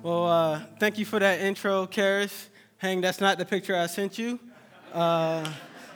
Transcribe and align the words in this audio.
Well, 0.00 0.26
uh, 0.26 0.60
thank 0.78 0.96
you 0.96 1.04
for 1.04 1.18
that 1.18 1.40
intro, 1.40 1.84
Karis. 1.88 2.46
Hang, 2.76 3.00
that's 3.00 3.20
not 3.20 3.36
the 3.36 3.44
picture 3.44 3.74
I 3.74 3.86
sent 3.86 4.16
you. 4.16 4.38
Uh, 4.94 5.44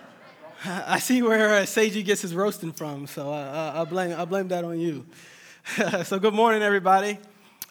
I 0.65 0.99
see 0.99 1.23
where 1.23 1.59
uh, 1.59 1.63
Seiji 1.63 2.05
gets 2.05 2.23
his 2.23 2.35
roasting 2.35 2.73
from, 2.73 3.07
so 3.07 3.33
uh, 3.33 3.73
I, 3.77 3.85
blame, 3.85 4.19
I 4.19 4.25
blame 4.25 4.49
that 4.49 4.65
on 4.65 4.81
you. 4.81 5.07
so, 6.03 6.19
good 6.19 6.35
morning, 6.35 6.63
everybody. 6.63 7.17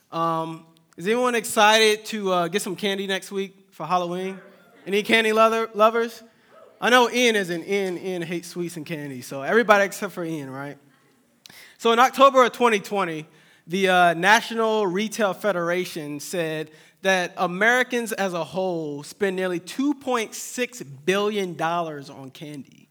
Um, 0.09 0.65
is 0.95 1.05
anyone 1.05 1.35
excited 1.35 2.05
to 2.05 2.31
uh, 2.31 2.47
get 2.47 2.61
some 2.61 2.77
candy 2.77 3.07
next 3.07 3.29
week 3.33 3.67
for 3.71 3.85
Halloween? 3.85 4.39
Any 4.87 5.03
candy 5.03 5.33
lovers? 5.33 6.23
I 6.79 6.89
know 6.89 7.11
Ian 7.11 7.35
isn't. 7.35 7.67
Ian, 7.67 7.97
Ian 7.97 8.21
hates 8.21 8.47
sweets 8.47 8.77
and 8.77 8.85
candy, 8.85 9.21
so 9.21 9.41
everybody 9.41 9.83
except 9.83 10.13
for 10.13 10.23
Ian, 10.23 10.49
right? 10.49 10.77
So, 11.77 11.91
in 11.91 11.99
October 11.99 12.45
of 12.45 12.53
2020, 12.53 13.27
the 13.71 13.87
uh, 13.87 14.13
National 14.15 14.85
Retail 14.85 15.33
Federation 15.33 16.19
said 16.19 16.71
that 17.03 17.33
Americans 17.37 18.11
as 18.11 18.33
a 18.33 18.43
whole 18.43 19.01
spend 19.01 19.37
nearly 19.37 19.61
$2.6 19.61 20.87
billion 21.05 21.61
on 21.61 22.31
candy. 22.31 22.89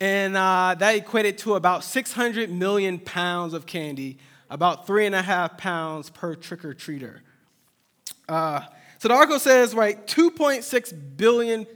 And 0.00 0.38
uh, 0.38 0.74
that 0.78 0.94
equated 0.94 1.36
to 1.38 1.56
about 1.56 1.84
600 1.84 2.50
million 2.50 2.98
pounds 2.98 3.52
of 3.52 3.66
candy, 3.66 4.16
about 4.48 4.86
three 4.86 5.04
and 5.04 5.14
a 5.14 5.20
half 5.20 5.58
pounds 5.58 6.08
per 6.08 6.34
trick 6.34 6.64
or 6.64 6.72
treater. 6.72 7.18
Uh, 8.26 8.62
so 8.98 9.08
the 9.08 9.14
article 9.14 9.38
says, 9.38 9.74
right, 9.74 10.06
$2.6 10.06 11.16
billion 11.18 11.66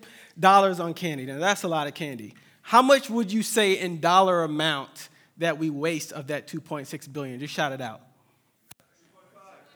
on 0.43 0.95
candy. 0.95 1.27
Now, 1.27 1.39
that's 1.39 1.63
a 1.63 1.69
lot 1.69 1.87
of 1.87 1.93
candy. 1.93 2.35
How 2.63 2.81
much 2.81 3.11
would 3.11 3.31
you 3.31 3.43
say 3.43 3.75
in 3.79 4.01
dollar 4.01 4.45
amount 4.45 5.11
that 5.39 5.59
we 5.59 5.71
waste 5.71 6.13
of 6.13 6.29
that 6.29 6.47
2.6 6.47 7.13
billion? 7.13 7.39
Just 7.41 7.55
shout 7.55 7.73
it 7.73 7.81
out. 7.81 8.01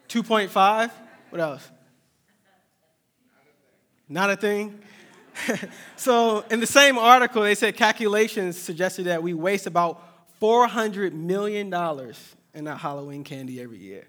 2.5. 0.09 0.91
What 1.31 1.41
else? 1.41 1.71
Not 4.09 4.31
a 4.31 4.37
thing. 4.37 4.79
so, 5.97 6.45
in 6.51 6.61
the 6.61 6.67
same 6.67 6.99
article, 6.99 7.43
they 7.43 7.55
said 7.55 7.77
calculations 7.77 8.59
suggested 8.59 9.05
that 9.05 9.23
we 9.23 9.33
waste 9.33 9.67
about 9.67 10.03
$400 10.41 11.13
million 11.13 11.73
in 12.53 12.65
that 12.65 12.77
Halloween 12.79 13.25
candy 13.25 13.61
every 13.61 13.79
year. 13.79 14.07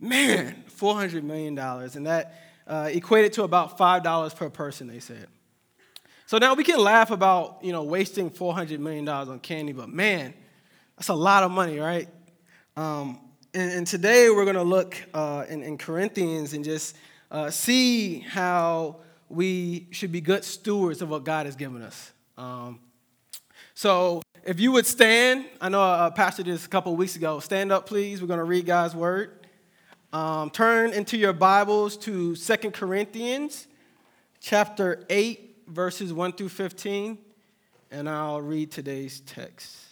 Man, 0.00 0.64
$400 0.78 1.22
million. 1.22 1.58
And 1.58 2.06
that 2.06 2.40
uh, 2.66 2.88
equated 2.90 3.34
to 3.34 3.42
about 3.42 3.76
$5 3.76 4.36
per 4.36 4.48
person, 4.48 4.86
they 4.86 5.00
said. 5.00 5.26
So 6.26 6.38
now 6.38 6.54
we 6.54 6.64
can 6.64 6.78
laugh 6.78 7.10
about, 7.10 7.58
you 7.62 7.72
know, 7.72 7.82
wasting 7.82 8.30
$400 8.30 8.78
million 8.78 9.06
on 9.06 9.38
candy, 9.40 9.72
but 9.72 9.90
man, 9.90 10.32
that's 11.02 11.08
a 11.08 11.14
lot 11.14 11.42
of 11.42 11.50
money, 11.50 11.80
right? 11.80 12.08
Um, 12.76 13.18
and, 13.54 13.72
and, 13.72 13.84
today 13.84 14.30
we're 14.30 14.44
going 14.44 14.54
to 14.54 14.62
look 14.62 14.96
uh, 15.12 15.44
in, 15.48 15.60
in, 15.64 15.76
Corinthians 15.76 16.52
and 16.52 16.64
just 16.64 16.96
uh, 17.32 17.50
see 17.50 18.20
how 18.20 18.98
we 19.28 19.88
should 19.90 20.12
be 20.12 20.20
good 20.20 20.44
stewards 20.44 21.02
of 21.02 21.08
what 21.08 21.24
God 21.24 21.46
has 21.46 21.56
given 21.56 21.82
us. 21.82 22.12
Um, 22.38 22.78
so 23.74 24.22
if 24.44 24.60
you 24.60 24.70
would 24.70 24.86
stand, 24.86 25.46
I 25.60 25.70
know 25.70 25.82
a 25.82 26.12
pastor 26.14 26.44
did 26.44 26.54
this 26.54 26.66
a 26.66 26.68
couple 26.68 26.94
weeks 26.94 27.16
ago. 27.16 27.40
Stand 27.40 27.72
up, 27.72 27.86
please. 27.86 28.20
We're 28.20 28.28
going 28.28 28.38
to 28.38 28.44
read 28.44 28.64
God's 28.64 28.94
word. 28.94 29.44
Um, 30.12 30.50
turn 30.50 30.92
into 30.92 31.16
your 31.16 31.32
Bibles 31.32 31.96
to 31.96 32.36
Second 32.36 32.74
Corinthians 32.74 33.66
chapter 34.38 35.04
8, 35.10 35.64
verses 35.66 36.12
1 36.12 36.34
through 36.34 36.50
15, 36.50 37.18
and 37.90 38.08
I'll 38.08 38.40
read 38.40 38.70
today's 38.70 39.18
text. 39.18 39.91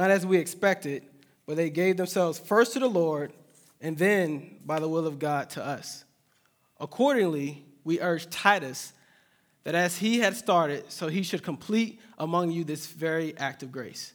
not 0.00 0.10
as 0.10 0.24
we 0.24 0.38
expected, 0.38 1.04
but 1.44 1.56
they 1.56 1.68
gave 1.68 1.98
themselves 1.98 2.38
first 2.38 2.72
to 2.72 2.78
the 2.78 2.88
Lord 2.88 3.34
and 3.82 3.98
then, 3.98 4.56
by 4.64 4.80
the 4.80 4.88
will 4.88 5.06
of 5.06 5.18
God, 5.18 5.50
to 5.50 5.62
us. 5.64 6.06
Accordingly, 6.80 7.66
we 7.84 8.00
urge 8.00 8.30
Titus 8.30 8.94
that 9.64 9.74
as 9.74 9.98
he 9.98 10.20
had 10.20 10.34
started, 10.34 10.90
so 10.90 11.08
he 11.08 11.22
should 11.22 11.42
complete 11.42 12.00
among 12.16 12.50
you 12.50 12.64
this 12.64 12.86
very 12.86 13.36
act 13.36 13.62
of 13.62 13.70
grace. 13.70 14.14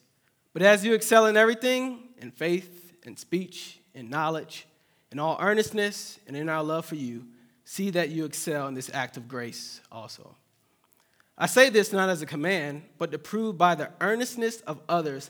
But 0.53 0.63
as 0.63 0.83
you 0.83 0.95
excel 0.95 1.27
in 1.27 1.37
everything, 1.37 2.09
in 2.17 2.31
faith, 2.31 2.95
in 3.03 3.15
speech, 3.15 3.79
in 3.93 4.09
knowledge, 4.09 4.65
in 5.11 5.19
all 5.19 5.37
earnestness, 5.39 6.17
and 6.25 6.35
in 6.35 6.49
our 6.49 6.63
love 6.63 6.87
for 6.87 6.95
you, 6.95 7.27
see 7.63 7.91
that 7.91 8.09
you 8.09 8.25
excel 8.25 8.67
in 8.67 8.73
this 8.73 8.89
act 8.91 9.17
of 9.17 9.27
grace 9.27 9.81
also. 9.91 10.35
I 11.37 11.45
say 11.47 11.69
this 11.69 11.91
not 11.91 12.09
as 12.09 12.23
a 12.23 12.25
command, 12.25 12.83
but 12.97 13.11
to 13.11 13.19
prove 13.19 13.55
by 13.55 13.75
the 13.75 13.91
earnestness 14.01 14.61
of 14.61 14.81
others 14.89 15.29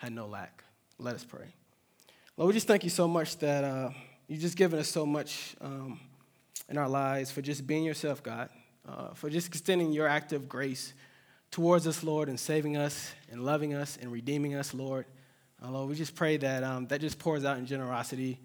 had 0.00 0.14
no 0.14 0.26
lack. 0.26 0.64
Let 0.98 1.14
us 1.14 1.24
pray. 1.24 1.44
Lord, 2.38 2.48
we 2.48 2.54
just 2.54 2.66
thank 2.66 2.84
you 2.84 2.90
so 2.90 3.06
much 3.06 3.36
that 3.40 3.64
uh, 3.64 3.90
you've 4.28 4.40
just 4.40 4.56
given 4.56 4.78
us 4.78 4.88
so 4.88 5.04
much 5.04 5.54
um, 5.60 6.00
in 6.70 6.78
our 6.78 6.88
lives 6.88 7.30
for 7.30 7.42
just 7.42 7.66
being 7.66 7.84
yourself, 7.84 8.22
God, 8.22 8.48
uh, 8.88 9.12
for 9.12 9.28
just 9.28 9.48
extending 9.48 9.92
your 9.92 10.08
act 10.08 10.32
of 10.32 10.48
grace 10.48 10.94
towards 11.50 11.86
us, 11.86 12.02
Lord, 12.02 12.30
and 12.30 12.40
saving 12.40 12.78
us 12.78 13.12
and 13.30 13.44
loving 13.44 13.74
us 13.74 13.98
and 14.00 14.10
redeeming 14.10 14.54
us, 14.54 14.72
Lord. 14.72 15.04
Uh, 15.62 15.70
Lord, 15.70 15.90
we 15.90 15.94
just 15.96 16.14
pray 16.14 16.38
that 16.38 16.62
um, 16.64 16.86
that 16.86 17.02
just 17.02 17.18
pours 17.18 17.44
out 17.44 17.58
in 17.58 17.66
generosity 17.66 18.40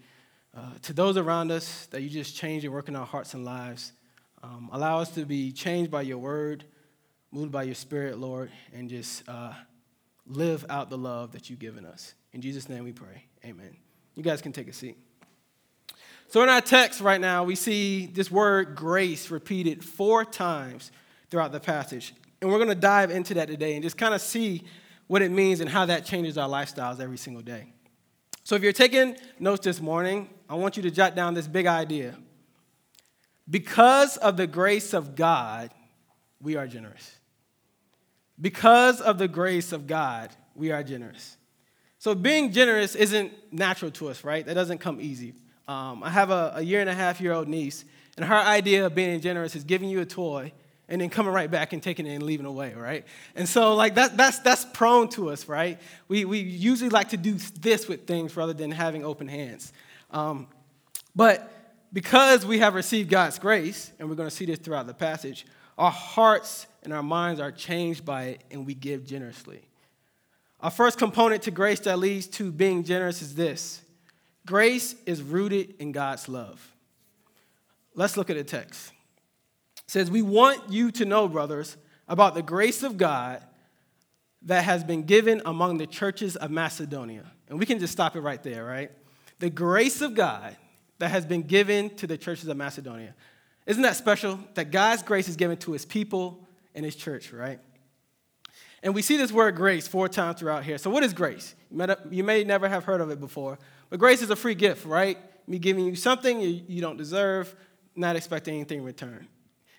uh, 0.58 0.72
to 0.82 0.92
those 0.92 1.16
around 1.16 1.52
us, 1.52 1.86
that 1.92 2.02
you 2.02 2.10
just 2.10 2.36
change 2.36 2.66
and 2.66 2.74
work 2.74 2.90
in 2.90 2.98
our 2.98 3.06
hearts 3.06 3.34
and 3.34 3.46
lives. 3.46 3.94
Um, 4.44 4.70
allow 4.74 5.00
us 5.00 5.10
to 5.12 5.26
be 5.26 5.54
changed 5.54 5.90
by 5.90 6.02
your 6.02 6.18
word, 6.18 6.66
moved 7.32 7.54
by 7.54 7.64
your 7.64 7.76
spirit, 7.76 8.18
Lord, 8.18 8.52
and 8.74 8.90
just 8.90 9.24
uh, 9.30 9.54
live 10.28 10.66
out 10.70 10.90
the 10.90 10.98
love 10.98 11.32
that 11.34 11.50
you've 11.50 11.60
given 11.60 11.86
us. 11.86 12.14
In 12.34 12.42
Jesus' 12.42 12.68
name 12.68 12.84
we 12.84 12.92
pray. 12.92 13.26
Amen. 13.44 13.76
You 14.16 14.24
guys 14.24 14.42
can 14.42 14.52
take 14.52 14.68
a 14.68 14.74
seat. 14.74 14.98
So, 16.28 16.42
in 16.42 16.50
our 16.50 16.62
text 16.62 17.02
right 17.02 17.22
now, 17.22 17.44
we 17.44 17.56
see 17.56 18.08
this 18.08 18.32
word 18.32 18.76
grace 18.76 19.30
repeated 19.30 19.84
four 19.84 20.26
times 20.26 20.92
throughout 21.30 21.52
the 21.52 21.60
passage. 21.60 22.14
And 22.42 22.50
we're 22.52 22.58
going 22.58 22.70
to 22.70 22.76
dive 22.76 23.12
into 23.12 23.36
that 23.36 23.48
today 23.48 23.76
and 23.76 23.84
just 23.84 23.98
kind 23.98 24.14
of 24.14 24.22
see 24.22 24.64
what 25.08 25.22
it 25.22 25.32
means 25.32 25.60
and 25.60 25.70
how 25.70 25.86
that 25.86 26.06
changes 26.06 26.38
our 26.38 26.50
lifestyles 26.50 27.00
every 27.00 27.18
single 27.18 27.44
day. 27.44 27.72
So, 28.44 28.56
if 28.56 28.64
you're 28.64 28.74
taking 28.74 29.16
notes 29.40 29.64
this 29.64 29.80
morning, 29.80 30.30
I 30.50 30.56
want 30.56 30.78
you 30.78 30.84
to 30.84 30.92
jot 30.92 31.16
down 31.16 31.36
this 31.36 31.48
big 31.48 31.68
idea. 31.68 32.16
Because 33.50 34.18
of 34.18 34.38
the 34.38 34.48
grace 34.48 34.94
of 34.94 35.16
God, 35.16 35.72
we 36.42 36.56
are 36.56 36.68
generous. 36.68 37.16
Because 38.40 39.02
of 39.02 39.18
the 39.18 39.28
grace 39.28 39.72
of 39.72 39.88
God, 39.88 40.30
we 40.56 40.72
are 40.72 40.84
generous. 40.84 41.38
So 42.00 42.14
being 42.14 42.52
generous 42.52 42.96
isn't 42.96 43.32
natural 43.52 43.92
to 43.92 44.10
us, 44.10 44.24
right? 44.24 44.46
That 44.46 44.54
doesn't 44.54 44.80
come 44.80 45.00
easy. 45.00 45.34
Um, 45.68 46.04
I 46.04 46.10
have 46.10 46.30
a, 46.30 46.54
a 46.56 46.62
year 46.62 46.82
and 46.82 46.90
a 46.90 46.94
half 46.94 47.20
year 47.20 47.34
old 47.34 47.48
niece, 47.48 47.86
and 48.18 48.26
her 48.26 48.36
idea 48.36 48.86
of 48.86 48.94
being 48.94 49.20
generous 49.22 49.56
is 49.56 49.64
giving 49.64 49.90
you 49.90 50.02
a 50.02 50.06
toy 50.06 50.52
and 50.88 51.02
then 51.02 51.10
coming 51.10 51.34
right 51.34 51.50
back 51.50 51.74
and 51.74 51.82
taking 51.82 52.06
it 52.06 52.14
and 52.14 52.24
leaving 52.24 52.46
away, 52.46 52.74
right? 52.74 53.06
And 53.36 53.50
so 53.50 53.74
like 53.74 53.96
that, 53.96 54.16
that's, 54.18 54.40
that's 54.40 54.66
prone 54.66 55.10
to 55.10 55.32
us, 55.32 55.48
right? 55.48 55.80
We, 56.08 56.26
we 56.26 56.40
usually 56.40 56.92
like 56.92 57.10
to 57.10 57.18
do 57.18 57.34
this 57.34 57.88
with 57.88 58.06
things 58.06 58.38
rather 58.38 58.54
than 58.54 58.72
having 58.72 59.04
open 59.04 59.28
hands. 59.28 59.74
Um, 60.12 60.48
but 61.16 61.52
because 61.92 62.46
we 62.46 62.60
have 62.60 62.76
received 62.76 63.10
God's 63.10 63.40
grace, 63.40 63.92
and 63.98 64.10
we're 64.10 64.16
going 64.16 64.30
to 64.30 64.36
see 64.36 64.46
this 64.46 64.60
throughout 64.60 64.86
the 64.86 64.94
passage, 64.94 65.46
our 65.78 65.92
hearts 65.92 66.68
and 66.86 66.94
our 66.94 67.04
minds 67.04 67.40
are 67.42 67.52
changed 67.52 68.06
by 68.06 68.26
it 68.26 68.44
and 68.52 68.66
we 68.66 68.74
give 68.74 69.06
generously. 69.06 69.62
Our 70.62 70.72
first 70.72 70.98
component 70.98 71.44
to 71.44 71.52
grace 71.52 71.82
that 71.82 72.00
leads 72.00 72.28
to 72.28 72.52
being 72.52 72.84
generous 72.84 73.22
is 73.22 73.36
this 73.36 73.82
grace 74.46 74.96
is 75.06 75.22
rooted 75.22 75.76
in 75.80 75.92
God's 75.92 76.30
love. 76.30 76.72
Let's 77.94 78.18
look 78.18 78.30
at 78.30 78.36
the 78.36 78.44
text. 78.44 78.92
It 79.78 79.92
says, 79.92 80.10
We 80.10 80.22
want 80.22 80.72
you 80.72 80.92
to 80.92 81.06
know, 81.06 81.28
brothers, 81.28 81.78
about 82.08 82.36
the 82.36 82.42
grace 82.42 82.84
of 82.84 82.98
God 82.98 83.42
that 84.44 84.64
has 84.64 84.84
been 84.84 85.04
given 85.04 85.42
among 85.46 85.78
the 85.78 85.88
churches 85.88 86.36
of 86.36 86.52
Macedonia. 86.52 87.32
And 87.50 87.60
we 87.60 87.66
can 87.66 87.80
just 87.80 87.94
stop 87.94 88.16
it 88.16 88.22
right 88.22 88.42
there, 88.42 88.64
right? 88.64 88.92
The 89.40 89.50
grace 89.50 90.02
of 90.02 90.14
God 90.14 90.56
that 91.00 91.10
has 91.10 91.26
been 91.26 91.44
given 91.44 91.90
to 91.96 92.08
the 92.08 92.18
churches 92.18 92.48
of 92.48 92.58
Macedonia. 92.58 93.16
Isn't 93.66 93.84
that 93.84 93.96
special? 93.96 94.40
That 94.54 94.72
God's 94.72 95.04
grace 95.04 95.28
is 95.28 95.36
given 95.36 95.58
to 95.58 95.72
his 95.72 95.86
people 95.86 96.45
and 96.76 96.86
his 96.86 96.96
church, 96.96 97.34
right? 97.34 97.60
And 98.84 98.94
we 98.94 99.02
see 99.02 99.18
this 99.18 99.32
word 99.32 99.56
grace 99.56 99.88
four 99.88 100.08
times 100.08 100.40
throughout 100.40 100.64
here. 100.64 100.78
So, 100.78 100.92
what 100.92 101.02
is 101.04 101.14
grace? 101.14 101.56
You 102.12 102.24
may 102.24 102.44
never 102.44 102.70
have 102.70 102.84
heard 102.84 103.02
of 103.02 103.10
it 103.10 103.20
before, 103.20 103.58
but 103.90 104.00
grace 104.00 104.22
is 104.22 104.30
a 104.30 104.36
free 104.36 104.54
gift, 104.54 104.86
right? 104.86 105.18
Me 105.48 105.58
giving 105.58 105.86
you 105.86 105.96
something 105.96 106.40
you 106.42 106.82
don't 106.82 106.98
deserve, 106.98 107.56
not 107.96 108.16
expecting 108.16 108.56
anything 108.56 108.80
in 108.80 108.84
return. 108.84 109.28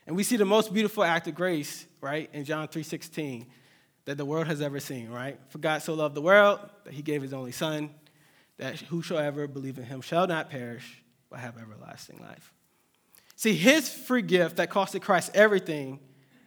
And 0.07 0.17
we 0.17 0.23
see 0.23 0.37
the 0.37 0.45
most 0.45 0.73
beautiful 0.73 1.05
act 1.05 1.27
of 1.29 1.35
grace, 1.35 1.87
right, 2.01 2.31
in 2.33 2.45
John 2.45 2.69
3:16, 2.69 3.47
that 4.07 4.17
the 4.17 4.25
world 4.25 4.47
has 4.47 4.61
ever 4.61 4.81
seen, 4.81 5.11
right? 5.11 5.39
For 5.49 5.59
God 5.59 5.83
so 5.83 5.95
loved 5.95 6.15
the 6.15 6.23
world 6.23 6.61
that 6.85 6.95
he 6.95 7.03
gave 7.03 7.23
his 7.23 7.33
only 7.33 7.53
son, 7.53 7.91
that 8.59 8.79
whosoever 8.81 9.47
believe 9.47 9.79
in 9.79 9.85
him 9.85 10.01
shall 10.01 10.27
not 10.27 10.49
perish, 10.49 11.03
but 11.29 11.41
have 11.41 11.59
everlasting 11.59 12.19
life. 12.21 12.53
See, 13.35 13.55
his 13.55 13.89
free 13.89 14.23
gift 14.23 14.57
that 14.57 14.71
costed 14.71 15.03
Christ 15.03 15.33
everything 15.35 15.99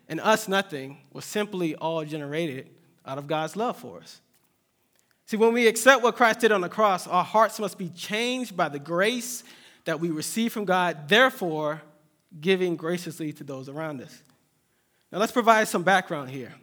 and 0.09 0.19
us 0.19 0.47
nothing 0.47 0.97
was 1.13 1.23
simply 1.23 1.75
all 1.75 2.03
generated 2.03 2.69
out 3.05 3.17
of 3.17 3.27
God's 3.27 3.55
love 3.55 3.77
for 3.77 3.99
us. 3.99 4.19
See, 5.27 5.37
when 5.37 5.53
we 5.53 5.67
accept 5.67 6.01
what 6.01 6.15
Christ 6.15 6.39
did 6.39 6.51
on 6.51 6.61
the 6.61 6.69
cross, 6.69 7.07
our 7.07 7.23
hearts 7.23 7.59
must 7.59 7.77
be 7.77 7.89
changed 7.89 8.57
by 8.57 8.67
the 8.67 8.79
grace 8.79 9.43
that 9.85 9.99
we 9.99 10.09
receive 10.09 10.51
from 10.51 10.65
God, 10.65 11.07
therefore, 11.07 11.83
giving 12.41 12.75
graciously 12.75 13.31
to 13.33 13.43
those 13.43 13.69
around 13.69 14.01
us. 14.01 14.23
Now, 15.11 15.19
let's 15.19 15.31
provide 15.31 15.67
some 15.67 15.83
background 15.83 16.31
here. 16.31 16.53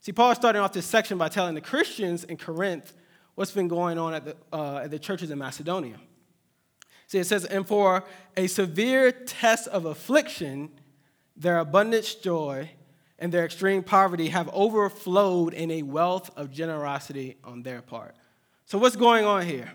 See, 0.00 0.12
Paul 0.12 0.30
is 0.30 0.36
starting 0.36 0.62
off 0.62 0.72
this 0.72 0.86
section 0.86 1.18
by 1.18 1.28
telling 1.28 1.54
the 1.54 1.60
Christians 1.60 2.24
in 2.24 2.36
Corinth 2.36 2.92
what's 3.34 3.50
been 3.50 3.68
going 3.68 3.98
on 3.98 4.14
at 4.14 4.24
the, 4.24 4.36
uh, 4.52 4.78
at 4.78 4.90
the 4.90 4.98
churches 4.98 5.30
in 5.30 5.38
Macedonia. 5.38 5.96
See, 7.08 7.18
it 7.18 7.26
says, 7.26 7.44
and 7.44 7.66
for 7.66 8.04
a 8.36 8.46
severe 8.46 9.10
test 9.12 9.68
of 9.68 9.84
affliction, 9.84 10.70
their 11.36 11.58
abundant 11.58 12.16
joy 12.22 12.70
and 13.22 13.30
their 13.30 13.44
extreme 13.44 13.84
poverty 13.84 14.30
have 14.30 14.50
overflowed 14.52 15.54
in 15.54 15.70
a 15.70 15.82
wealth 15.82 16.28
of 16.36 16.50
generosity 16.50 17.36
on 17.44 17.62
their 17.62 17.80
part. 17.80 18.16
So, 18.66 18.78
what's 18.78 18.96
going 18.96 19.24
on 19.24 19.46
here? 19.46 19.70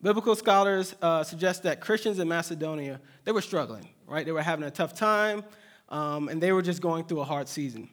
Biblical 0.00 0.34
scholars 0.34 0.96
uh, 1.02 1.22
suggest 1.22 1.64
that 1.64 1.82
Christians 1.82 2.18
in 2.18 2.28
Macedonia, 2.28 2.98
they 3.24 3.32
were 3.32 3.42
struggling, 3.42 3.90
right? 4.06 4.24
They 4.24 4.32
were 4.32 4.40
having 4.40 4.64
a 4.64 4.70
tough 4.70 4.94
time, 4.94 5.44
um, 5.90 6.30
and 6.30 6.42
they 6.42 6.50
were 6.50 6.62
just 6.62 6.80
going 6.80 7.04
through 7.04 7.20
a 7.20 7.24
hard 7.24 7.46
season. 7.46 7.90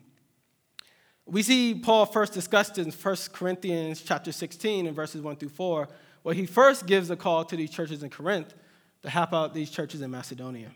We 1.25 1.43
see 1.43 1.75
Paul 1.75 2.05
first 2.05 2.31
discussed 2.31 2.77
in 2.77 2.89
1 2.89 3.15
Corinthians 3.33 4.01
chapter 4.01 4.31
16 4.31 4.87
and 4.87 4.95
verses 4.95 5.21
1 5.21 5.35
through 5.35 5.49
4, 5.49 5.89
where 6.23 6.35
he 6.35 6.45
first 6.45 6.85
gives 6.85 7.09
a 7.09 7.17
call 7.17 7.43
to 7.43 7.57
these 7.57 7.69
churches 7.69 8.01
in 8.01 8.09
Corinth 8.09 8.53
to 9.01 9.09
help 9.09 9.33
out 9.33 9.53
these 9.53 9.69
churches 9.69 10.01
in 10.01 10.09
Macedonia. 10.09 10.71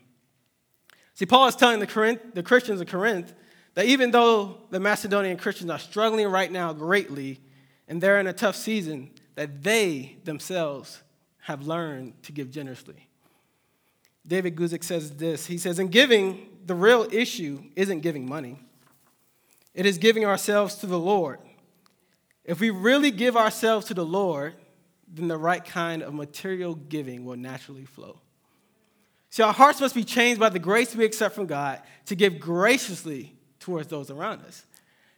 See, 1.14 1.24
Paul 1.24 1.46
is 1.48 1.56
telling 1.56 1.80
the, 1.80 1.86
Corinth, 1.86 2.20
the 2.34 2.42
Christians 2.42 2.82
in 2.82 2.86
Corinth 2.86 3.32
that 3.74 3.86
even 3.86 4.10
though 4.10 4.58
the 4.70 4.80
Macedonian 4.80 5.36
Christians 5.36 5.70
are 5.70 5.78
struggling 5.78 6.26
right 6.28 6.50
now 6.50 6.72
greatly 6.72 7.40
and 7.88 8.00
they're 8.00 8.20
in 8.20 8.26
a 8.26 8.32
tough 8.32 8.56
season, 8.56 9.10
that 9.34 9.62
they 9.62 10.16
themselves 10.24 11.02
have 11.42 11.66
learned 11.66 12.22
to 12.24 12.32
give 12.32 12.50
generously. 12.50 13.08
David 14.26 14.56
Guzik 14.56 14.84
says 14.84 15.10
this 15.16 15.46
He 15.46 15.58
says, 15.58 15.78
In 15.78 15.88
giving, 15.88 16.48
the 16.66 16.74
real 16.74 17.06
issue 17.10 17.62
isn't 17.76 18.00
giving 18.00 18.28
money, 18.28 18.58
it 19.74 19.86
is 19.86 19.98
giving 19.98 20.24
ourselves 20.24 20.76
to 20.76 20.86
the 20.86 20.98
Lord. 20.98 21.38
If 22.44 22.60
we 22.60 22.70
really 22.70 23.10
give 23.10 23.36
ourselves 23.36 23.86
to 23.86 23.94
the 23.94 24.04
Lord, 24.04 24.54
then 25.12 25.28
the 25.28 25.36
right 25.36 25.64
kind 25.64 26.02
of 26.02 26.14
material 26.14 26.74
giving 26.74 27.24
will 27.24 27.36
naturally 27.36 27.84
flow. 27.84 28.20
See, 29.30 29.42
our 29.42 29.52
hearts 29.52 29.80
must 29.80 29.94
be 29.94 30.02
changed 30.02 30.40
by 30.40 30.48
the 30.48 30.58
grace 30.58 30.94
we 30.94 31.04
accept 31.04 31.34
from 31.34 31.46
God 31.46 31.80
to 32.06 32.16
give 32.16 32.40
graciously 32.40 33.36
towards 33.60 33.88
those 33.88 34.10
around 34.10 34.42
us. 34.42 34.64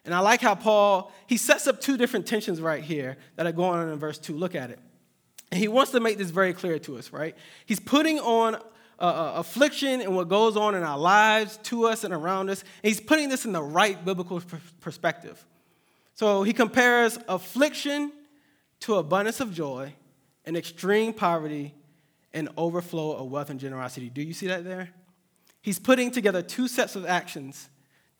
And 0.04 0.14
I 0.14 0.18
like 0.18 0.40
how 0.40 0.54
Paul, 0.54 1.12
he 1.26 1.36
sets 1.36 1.66
up 1.66 1.80
two 1.80 1.96
different 1.96 2.26
tensions 2.26 2.60
right 2.60 2.82
here 2.82 3.16
that 3.36 3.46
are 3.46 3.52
going 3.52 3.78
on 3.78 3.88
in 3.88 3.98
verse 3.98 4.18
2. 4.18 4.34
Look 4.34 4.54
at 4.54 4.70
it. 4.70 4.78
And 5.50 5.60
he 5.60 5.68
wants 5.68 5.92
to 5.92 6.00
make 6.00 6.18
this 6.18 6.30
very 6.30 6.52
clear 6.52 6.78
to 6.80 6.98
us, 6.98 7.12
right? 7.12 7.36
He's 7.66 7.78
putting 7.78 8.18
on 8.18 8.56
uh, 8.56 8.58
uh, 8.98 9.32
affliction 9.36 10.00
and 10.00 10.16
what 10.16 10.28
goes 10.28 10.56
on 10.56 10.74
in 10.74 10.82
our 10.82 10.98
lives 10.98 11.58
to 11.64 11.86
us 11.86 12.04
and 12.04 12.12
around 12.12 12.50
us. 12.50 12.62
And 12.62 12.88
he's 12.90 13.00
putting 13.00 13.28
this 13.28 13.44
in 13.44 13.52
the 13.52 13.62
right 13.62 14.02
biblical 14.04 14.42
perspective. 14.80 15.44
So 16.14 16.42
he 16.42 16.52
compares 16.52 17.18
affliction 17.28 18.12
to 18.80 18.96
abundance 18.96 19.40
of 19.40 19.52
joy 19.52 19.94
and 20.44 20.56
extreme 20.56 21.12
poverty 21.12 21.74
and 22.32 22.48
overflow 22.56 23.12
of 23.12 23.30
wealth 23.30 23.50
and 23.50 23.60
generosity. 23.60 24.08
Do 24.08 24.22
you 24.22 24.32
see 24.32 24.48
that 24.48 24.64
there? 24.64 24.90
He's 25.60 25.78
putting 25.78 26.10
together 26.10 26.42
two 26.42 26.66
sets 26.66 26.96
of 26.96 27.06
actions 27.06 27.68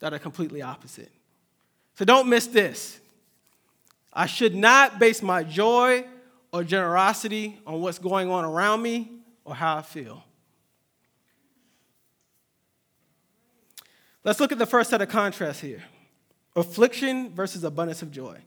that 0.03 0.13
are 0.13 0.19
completely 0.19 0.61
opposite. 0.61 1.09
So 1.95 2.03
don't 2.03 2.27
miss 2.27 2.45
this. 2.47 2.99
I 4.11 4.25
should 4.25 4.53
not 4.53 4.99
base 4.99 5.21
my 5.21 5.45
joy 5.45 6.03
or 6.51 6.65
generosity 6.65 7.57
on 7.65 7.79
what's 7.79 7.99
going 7.99 8.29
on 8.29 8.43
around 8.43 8.81
me 8.81 9.09
or 9.45 9.55
how 9.55 9.77
I 9.77 9.81
feel. 9.81 10.21
Let's 14.25 14.41
look 14.41 14.51
at 14.51 14.57
the 14.57 14.65
first 14.65 14.89
set 14.89 15.01
of 15.01 15.07
contrasts 15.07 15.61
here 15.61 15.83
affliction 16.57 17.33
versus 17.33 17.63
abundance 17.63 18.01
of 18.01 18.11
joy. 18.11 18.37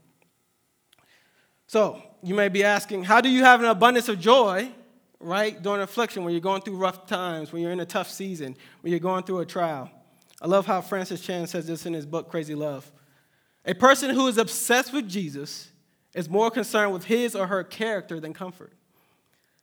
So, 1.68 2.02
you 2.22 2.34
may 2.34 2.50
be 2.50 2.64
asking, 2.64 3.04
how 3.04 3.22
do 3.22 3.30
you 3.30 3.44
have 3.44 3.60
an 3.60 3.66
abundance 3.66 4.10
of 4.10 4.20
joy, 4.20 4.70
right, 5.20 5.60
during 5.62 5.80
affliction, 5.80 6.22
when 6.22 6.34
you're 6.34 6.42
going 6.42 6.60
through 6.60 6.76
rough 6.76 7.06
times, 7.06 7.50
when 7.50 7.62
you're 7.62 7.72
in 7.72 7.80
a 7.80 7.86
tough 7.86 8.10
season, 8.10 8.54
when 8.82 8.90
you're 8.90 9.00
going 9.00 9.24
through 9.24 9.38
a 9.38 9.46
trial? 9.46 9.90
I 10.40 10.46
love 10.46 10.66
how 10.66 10.80
Francis 10.80 11.20
Chan 11.20 11.46
says 11.48 11.66
this 11.66 11.86
in 11.86 11.92
his 11.92 12.06
book, 12.06 12.30
Crazy 12.30 12.54
Love. 12.54 12.90
A 13.64 13.74
person 13.74 14.10
who 14.10 14.28
is 14.28 14.38
obsessed 14.38 14.92
with 14.92 15.08
Jesus 15.08 15.70
is 16.14 16.28
more 16.28 16.50
concerned 16.50 16.92
with 16.92 17.04
his 17.04 17.34
or 17.34 17.46
her 17.46 17.64
character 17.64 18.20
than 18.20 18.32
comfort. 18.32 18.72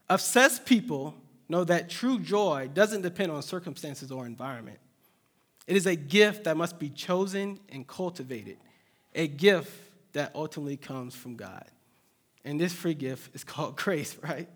Obsessed 0.09 0.65
people 0.65 1.15
know 1.47 1.63
that 1.63 1.89
true 1.89 2.19
joy 2.19 2.69
doesn't 2.73 3.01
depend 3.01 3.31
on 3.31 3.41
circumstances 3.41 4.11
or 4.11 4.25
environment. 4.25 4.79
It 5.67 5.77
is 5.77 5.85
a 5.85 5.95
gift 5.95 6.43
that 6.43 6.57
must 6.57 6.79
be 6.79 6.89
chosen 6.89 7.59
and 7.69 7.87
cultivated, 7.87 8.57
a 9.15 9.27
gift 9.27 9.71
that 10.13 10.31
ultimately 10.35 10.77
comes 10.77 11.15
from 11.15 11.35
God. 11.35 11.65
And 12.43 12.59
this 12.59 12.73
free 12.73 12.93
gift 12.93 13.33
is 13.35 13.43
called 13.45 13.77
grace, 13.77 14.17
right? 14.21 14.49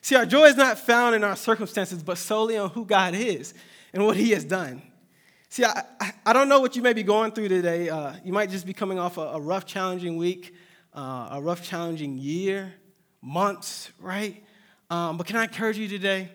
See, 0.00 0.14
our 0.14 0.26
joy 0.26 0.44
is 0.44 0.56
not 0.56 0.78
found 0.78 1.14
in 1.14 1.24
our 1.24 1.36
circumstances, 1.36 2.02
but 2.02 2.18
solely 2.18 2.56
on 2.56 2.70
who 2.70 2.84
God 2.84 3.14
is 3.14 3.54
and 3.92 4.04
what 4.06 4.16
He 4.16 4.30
has 4.30 4.44
done. 4.44 4.82
See, 5.56 5.64
I, 5.64 5.84
I 6.26 6.34
don't 6.34 6.50
know 6.50 6.60
what 6.60 6.76
you 6.76 6.82
may 6.82 6.92
be 6.92 7.02
going 7.02 7.32
through 7.32 7.48
today. 7.48 7.88
Uh, 7.88 8.12
you 8.22 8.30
might 8.30 8.50
just 8.50 8.66
be 8.66 8.74
coming 8.74 8.98
off 8.98 9.16
a, 9.16 9.22
a 9.22 9.40
rough, 9.40 9.64
challenging 9.64 10.18
week, 10.18 10.54
uh, 10.94 11.28
a 11.30 11.40
rough, 11.40 11.62
challenging 11.62 12.18
year, 12.18 12.74
months, 13.22 13.90
right? 13.98 14.44
Um, 14.90 15.16
but 15.16 15.26
can 15.26 15.36
I 15.36 15.44
encourage 15.44 15.78
you 15.78 15.88
today? 15.88 16.28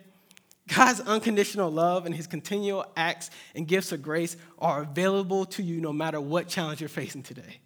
God's 0.75 1.01
unconditional 1.01 1.69
love 1.69 2.07
and 2.07 2.15
his 2.15 2.25
continual 2.25 2.83
acts 2.97 3.29
and 3.53 3.67
gifts 3.67 3.91
of 3.91 4.01
grace 4.01 4.37
are 4.57 4.81
available 4.81 5.45
to 5.45 5.61
you 5.61 5.81
no 5.81 5.93
matter 5.93 6.19
what 6.19 6.47
challenge 6.47 6.81
you're 6.81 6.89
facing 6.89 7.21
today. 7.21 7.59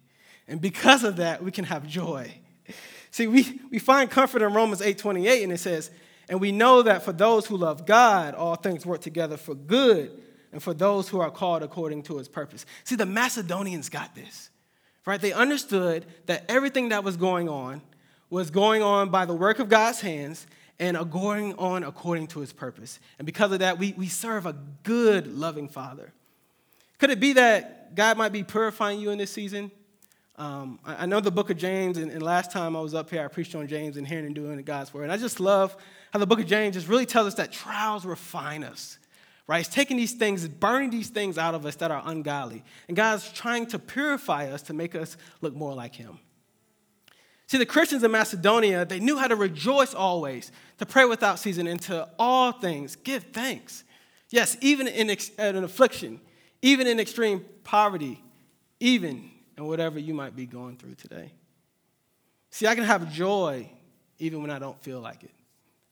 And 0.46 0.60
because 0.60 1.04
of 1.04 1.16
that, 1.16 1.42
we 1.42 1.52
can 1.52 1.64
have 1.64 1.86
joy. 1.86 2.34
See, 3.10 3.28
we, 3.28 3.62
we 3.70 3.78
find 3.78 4.10
comfort 4.10 4.42
in 4.42 4.52
Romans 4.52 4.82
8:28, 4.82 5.42
and 5.42 5.52
it 5.54 5.60
says, 5.60 5.90
and 6.28 6.38
we 6.38 6.52
know 6.52 6.82
that 6.82 7.02
for 7.02 7.12
those 7.14 7.46
who 7.46 7.56
love 7.56 7.86
God, 7.86 8.34
all 8.34 8.56
things 8.56 8.84
work 8.84 9.00
together 9.00 9.38
for 9.38 9.54
good 9.54 10.20
and 10.52 10.62
for 10.62 10.74
those 10.74 11.08
who 11.08 11.20
are 11.20 11.30
called 11.30 11.62
according 11.62 12.02
to 12.04 12.18
his 12.18 12.28
purpose. 12.28 12.66
See, 12.84 12.96
the 12.96 13.06
Macedonians 13.06 13.88
got 13.88 14.14
this, 14.14 14.50
right? 15.04 15.20
They 15.20 15.32
understood 15.32 16.06
that 16.26 16.44
everything 16.48 16.90
that 16.90 17.04
was 17.04 17.16
going 17.16 17.48
on 17.48 17.82
was 18.30 18.50
going 18.50 18.82
on 18.82 19.10
by 19.10 19.24
the 19.24 19.34
work 19.34 19.58
of 19.58 19.68
God's 19.68 20.00
hands 20.00 20.46
and 20.78 20.98
going 21.10 21.54
on 21.54 21.84
according 21.84 22.26
to 22.28 22.40
his 22.40 22.52
purpose. 22.52 22.98
And 23.18 23.26
because 23.26 23.52
of 23.52 23.60
that, 23.60 23.78
we, 23.78 23.94
we 23.96 24.08
serve 24.08 24.46
a 24.46 24.54
good, 24.82 25.26
loving 25.26 25.68
Father. 25.68 26.12
Could 26.98 27.10
it 27.10 27.20
be 27.20 27.34
that 27.34 27.94
God 27.94 28.16
might 28.16 28.32
be 28.32 28.42
purifying 28.42 29.00
you 29.00 29.10
in 29.10 29.18
this 29.18 29.30
season? 29.30 29.70
Um, 30.36 30.78
I, 30.84 31.04
I, 31.04 31.06
know 31.06 31.20
the 31.20 31.30
book 31.30 31.48
of 31.48 31.56
James, 31.56 31.96
and, 31.96 32.10
and, 32.10 32.22
last 32.22 32.50
time 32.50 32.76
I 32.76 32.80
was 32.80 32.92
up 32.92 33.08
here, 33.08 33.24
I 33.24 33.28
preached 33.28 33.54
on 33.54 33.66
James 33.68 33.96
and 33.96 34.06
hearing 34.06 34.26
and 34.26 34.34
doing 34.34 34.60
God's 34.62 34.92
word. 34.92 35.04
And 35.04 35.12
I 35.12 35.16
just 35.16 35.40
love 35.40 35.74
how 36.12 36.18
the 36.18 36.26
book 36.26 36.40
of 36.40 36.46
James 36.46 36.74
just 36.74 36.88
really 36.88 37.06
tells 37.06 37.28
us 37.28 37.34
that 37.34 37.52
trials 37.52 38.04
refine 38.04 38.62
us, 38.62 38.98
right? 39.46 39.60
It's 39.60 39.68
taking 39.68 39.96
these 39.96 40.12
things, 40.12 40.46
burning 40.48 40.90
these 40.90 41.08
things 41.08 41.38
out 41.38 41.54
of 41.54 41.66
us 41.66 41.76
that 41.76 41.90
are 41.90 42.02
ungodly. 42.04 42.64
And 42.88 42.96
God's 42.96 43.30
trying 43.32 43.66
to 43.66 43.78
purify 43.78 44.50
us 44.50 44.62
to 44.62 44.72
make 44.72 44.94
us 44.94 45.16
look 45.40 45.54
more 45.54 45.74
like 45.74 45.94
Him. 45.94 46.18
See, 47.46 47.58
the 47.58 47.66
Christians 47.66 48.02
in 48.02 48.10
Macedonia, 48.10 48.84
they 48.84 48.98
knew 48.98 49.16
how 49.16 49.28
to 49.28 49.36
rejoice 49.36 49.94
always, 49.94 50.50
to 50.78 50.86
pray 50.86 51.04
without 51.04 51.38
ceasing, 51.38 51.68
and 51.68 51.80
to 51.82 52.08
all 52.18 52.52
things 52.52 52.96
give 52.96 53.22
thanks. 53.32 53.84
Yes, 54.30 54.56
even 54.60 54.88
in, 54.88 55.10
ex- 55.10 55.28
in 55.30 55.62
affliction, 55.62 56.20
even 56.60 56.88
in 56.88 56.98
extreme 56.98 57.44
poverty, 57.62 58.20
even 58.80 59.30
in 59.56 59.64
whatever 59.64 60.00
you 60.00 60.12
might 60.12 60.34
be 60.34 60.46
going 60.46 60.76
through 60.76 60.96
today. 60.96 61.32
See, 62.50 62.66
I 62.66 62.74
can 62.74 62.84
have 62.84 63.12
joy 63.12 63.70
even 64.18 64.42
when 64.42 64.50
I 64.50 64.58
don't 64.58 64.78
feel 64.82 65.00
like 65.00 65.22
it. 65.22 65.30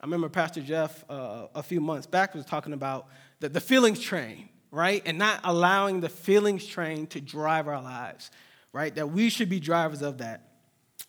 I 0.00 0.06
remember 0.06 0.28
Pastor 0.28 0.60
Jeff 0.60 1.04
uh, 1.08 1.46
a 1.54 1.62
few 1.62 1.80
months 1.80 2.06
back 2.06 2.34
was 2.34 2.44
talking 2.44 2.72
about 2.72 3.06
the, 3.44 3.50
the 3.50 3.60
feelings 3.60 4.00
train, 4.00 4.48
right? 4.70 5.02
And 5.04 5.18
not 5.18 5.40
allowing 5.44 6.00
the 6.00 6.08
feelings 6.08 6.64
train 6.64 7.06
to 7.08 7.20
drive 7.20 7.68
our 7.68 7.82
lives, 7.82 8.30
right? 8.72 8.94
That 8.94 9.10
we 9.10 9.28
should 9.28 9.50
be 9.50 9.60
drivers 9.60 10.00
of 10.00 10.18
that. 10.18 10.48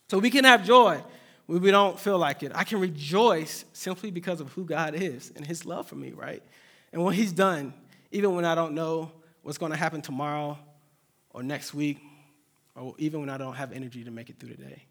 So 0.10 0.20
we 0.20 0.30
can 0.30 0.44
have 0.44 0.66
joy 0.66 1.02
when 1.46 1.62
we 1.62 1.72
don't 1.72 1.98
feel 1.98 2.18
like 2.18 2.44
it. 2.44 2.52
I 2.54 2.66
can 2.66 2.82
rejoice 2.82 3.64
simply 3.72 4.12
because 4.12 4.42
of 4.42 4.52
who 4.52 4.66
God 4.66 4.96
is 4.96 5.32
and 5.38 5.46
his 5.46 5.66
love 5.66 5.88
for 5.88 5.96
me, 5.96 6.12
right? 6.12 6.44
And 6.92 7.06
what 7.06 7.16
he's 7.16 7.32
done, 7.32 7.74
even 8.12 8.36
when 8.36 8.44
I 8.44 8.54
don't 8.54 8.74
know 8.74 9.14
what's 9.42 9.58
going 9.58 9.72
to 9.72 9.78
happen 9.78 10.02
tomorrow 10.02 10.58
or 11.30 11.42
next 11.42 11.74
week, 11.74 12.02
or 12.76 12.96
even 12.98 13.22
when 13.22 13.30
I 13.30 13.38
don't 13.38 13.56
have 13.56 13.72
energy 13.72 14.04
to 14.04 14.12
make 14.12 14.30
it 14.30 14.40
through 14.40 14.50
the 14.50 14.62
day. 14.62 14.84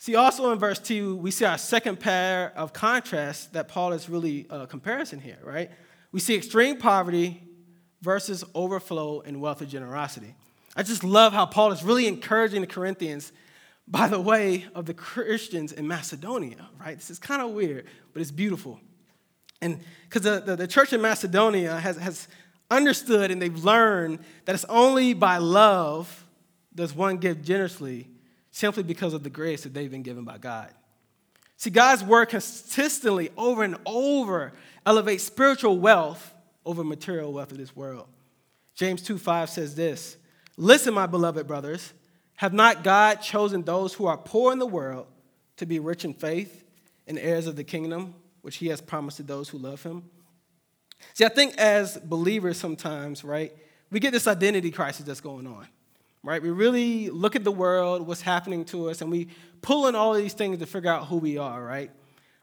See, 0.00 0.14
also 0.14 0.50
in 0.50 0.58
verse 0.58 0.78
2, 0.78 1.16
we 1.16 1.30
see 1.30 1.44
our 1.44 1.58
second 1.58 2.00
pair 2.00 2.54
of 2.56 2.72
contrasts 2.72 3.48
that 3.48 3.68
Paul 3.68 3.92
is 3.92 4.08
really 4.08 4.46
a 4.48 4.66
comparison 4.66 5.20
here, 5.20 5.36
right? 5.44 5.70
We 6.10 6.20
see 6.20 6.34
extreme 6.34 6.78
poverty 6.78 7.42
versus 8.00 8.42
overflow 8.54 9.20
and 9.20 9.42
wealth 9.42 9.60
of 9.60 9.68
generosity. 9.68 10.34
I 10.74 10.84
just 10.84 11.04
love 11.04 11.34
how 11.34 11.44
Paul 11.44 11.70
is 11.72 11.82
really 11.82 12.06
encouraging 12.06 12.62
the 12.62 12.66
Corinthians 12.66 13.30
by 13.86 14.08
the 14.08 14.18
way 14.18 14.64
of 14.74 14.86
the 14.86 14.94
Christians 14.94 15.70
in 15.70 15.86
Macedonia, 15.86 16.70
right? 16.82 16.96
This 16.96 17.10
is 17.10 17.18
kind 17.18 17.42
of 17.42 17.50
weird, 17.50 17.84
but 18.14 18.22
it's 18.22 18.30
beautiful. 18.30 18.80
And 19.60 19.80
because 20.08 20.22
the, 20.22 20.40
the, 20.40 20.56
the, 20.56 20.66
church 20.66 20.94
in 20.94 21.02
Macedonia 21.02 21.76
has, 21.76 21.98
has 21.98 22.26
understood 22.70 23.30
and 23.30 23.42
they've 23.42 23.64
learned 23.64 24.20
that 24.46 24.54
it's 24.54 24.64
only 24.64 25.12
by 25.12 25.36
love 25.36 26.24
does 26.74 26.94
one 26.94 27.18
give 27.18 27.42
generously 27.42 28.08
simply 28.60 28.82
because 28.82 29.14
of 29.14 29.22
the 29.22 29.30
grace 29.30 29.62
that 29.62 29.72
they've 29.72 29.90
been 29.90 30.02
given 30.02 30.22
by 30.22 30.36
God. 30.36 30.68
See, 31.56 31.70
God's 31.70 32.04
word 32.04 32.26
consistently, 32.26 33.30
over 33.36 33.64
and 33.64 33.76
over, 33.86 34.52
elevates 34.84 35.24
spiritual 35.24 35.78
wealth 35.78 36.34
over 36.64 36.84
material 36.84 37.32
wealth 37.32 37.52
of 37.52 37.58
this 37.58 37.74
world. 37.74 38.06
James 38.74 39.02
2 39.02 39.18
5 39.18 39.50
says 39.50 39.74
this 39.74 40.18
Listen, 40.56 40.94
my 40.94 41.06
beloved 41.06 41.46
brothers, 41.46 41.92
have 42.36 42.52
not 42.52 42.84
God 42.84 43.16
chosen 43.16 43.62
those 43.62 43.94
who 43.94 44.06
are 44.06 44.18
poor 44.18 44.52
in 44.52 44.58
the 44.58 44.66
world 44.66 45.06
to 45.56 45.66
be 45.66 45.78
rich 45.78 46.04
in 46.04 46.14
faith 46.14 46.64
and 47.06 47.18
heirs 47.18 47.46
of 47.46 47.56
the 47.56 47.64
kingdom, 47.64 48.14
which 48.42 48.56
he 48.56 48.68
has 48.68 48.80
promised 48.80 49.16
to 49.16 49.22
those 49.22 49.48
who 49.48 49.58
love 49.58 49.82
him? 49.82 50.04
See, 51.14 51.24
I 51.24 51.28
think 51.28 51.56
as 51.56 51.96
believers 51.96 52.58
sometimes, 52.58 53.24
right, 53.24 53.52
we 53.90 54.00
get 54.00 54.12
this 54.12 54.26
identity 54.26 54.70
crisis 54.70 55.06
that's 55.06 55.20
going 55.20 55.46
on, 55.46 55.66
right? 56.22 56.42
We 56.42 56.50
really 56.50 57.10
look 57.10 57.36
at 57.36 57.44
the 57.44 57.52
world, 57.52 58.06
what's 58.06 58.20
happening 58.20 58.64
to 58.66 58.90
us, 58.90 59.00
and 59.00 59.10
we 59.10 59.28
pull 59.62 59.86
in 59.86 59.94
all 59.94 60.12
these 60.14 60.34
things 60.34 60.58
to 60.58 60.66
figure 60.66 60.90
out 60.90 61.06
who 61.06 61.16
we 61.16 61.38
are, 61.38 61.62
right? 61.62 61.90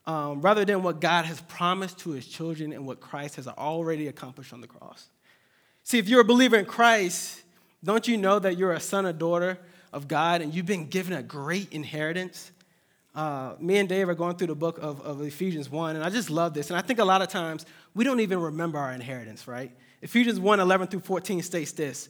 Um, 0.05 0.41
rather 0.41 0.65
than 0.65 0.83
what 0.83 1.01
God 1.01 1.25
has 1.25 1.41
promised 1.41 1.99
to 1.99 2.11
his 2.11 2.25
children 2.27 2.71
and 2.73 2.85
what 2.85 2.99
Christ 2.99 3.35
has 3.35 3.47
already 3.47 4.07
accomplished 4.07 4.53
on 4.53 4.61
the 4.61 4.67
cross. 4.67 5.09
See, 5.83 5.99
if 5.99 6.09
you're 6.09 6.21
a 6.21 6.25
believer 6.25 6.57
in 6.57 6.65
Christ, 6.65 7.41
don't 7.83 8.07
you 8.07 8.17
know 8.17 8.39
that 8.39 8.57
you're 8.57 8.73
a 8.73 8.79
son 8.79 9.05
or 9.05 9.13
daughter 9.13 9.59
of 9.93 10.07
God 10.07 10.41
and 10.41 10.53
you've 10.53 10.65
been 10.65 10.87
given 10.87 11.13
a 11.13 11.23
great 11.23 11.71
inheritance? 11.71 12.51
Uh, 13.13 13.55
me 13.59 13.77
and 13.77 13.89
Dave 13.89 14.07
are 14.09 14.15
going 14.15 14.35
through 14.35 14.47
the 14.47 14.55
book 14.55 14.77
of, 14.79 15.01
of 15.01 15.21
Ephesians 15.21 15.69
1, 15.69 15.95
and 15.95 16.05
I 16.05 16.09
just 16.09 16.29
love 16.29 16.53
this. 16.53 16.69
And 16.69 16.77
I 16.77 16.81
think 16.81 16.99
a 16.99 17.05
lot 17.05 17.21
of 17.21 17.29
times 17.29 17.65
we 17.95 18.03
don't 18.03 18.19
even 18.19 18.39
remember 18.39 18.77
our 18.77 18.93
inheritance, 18.93 19.47
right? 19.47 19.71
Ephesians 20.01 20.39
1 20.39 20.59
11 20.59 20.87
through 20.87 20.99
14 20.99 21.41
states 21.41 21.71
this 21.71 22.09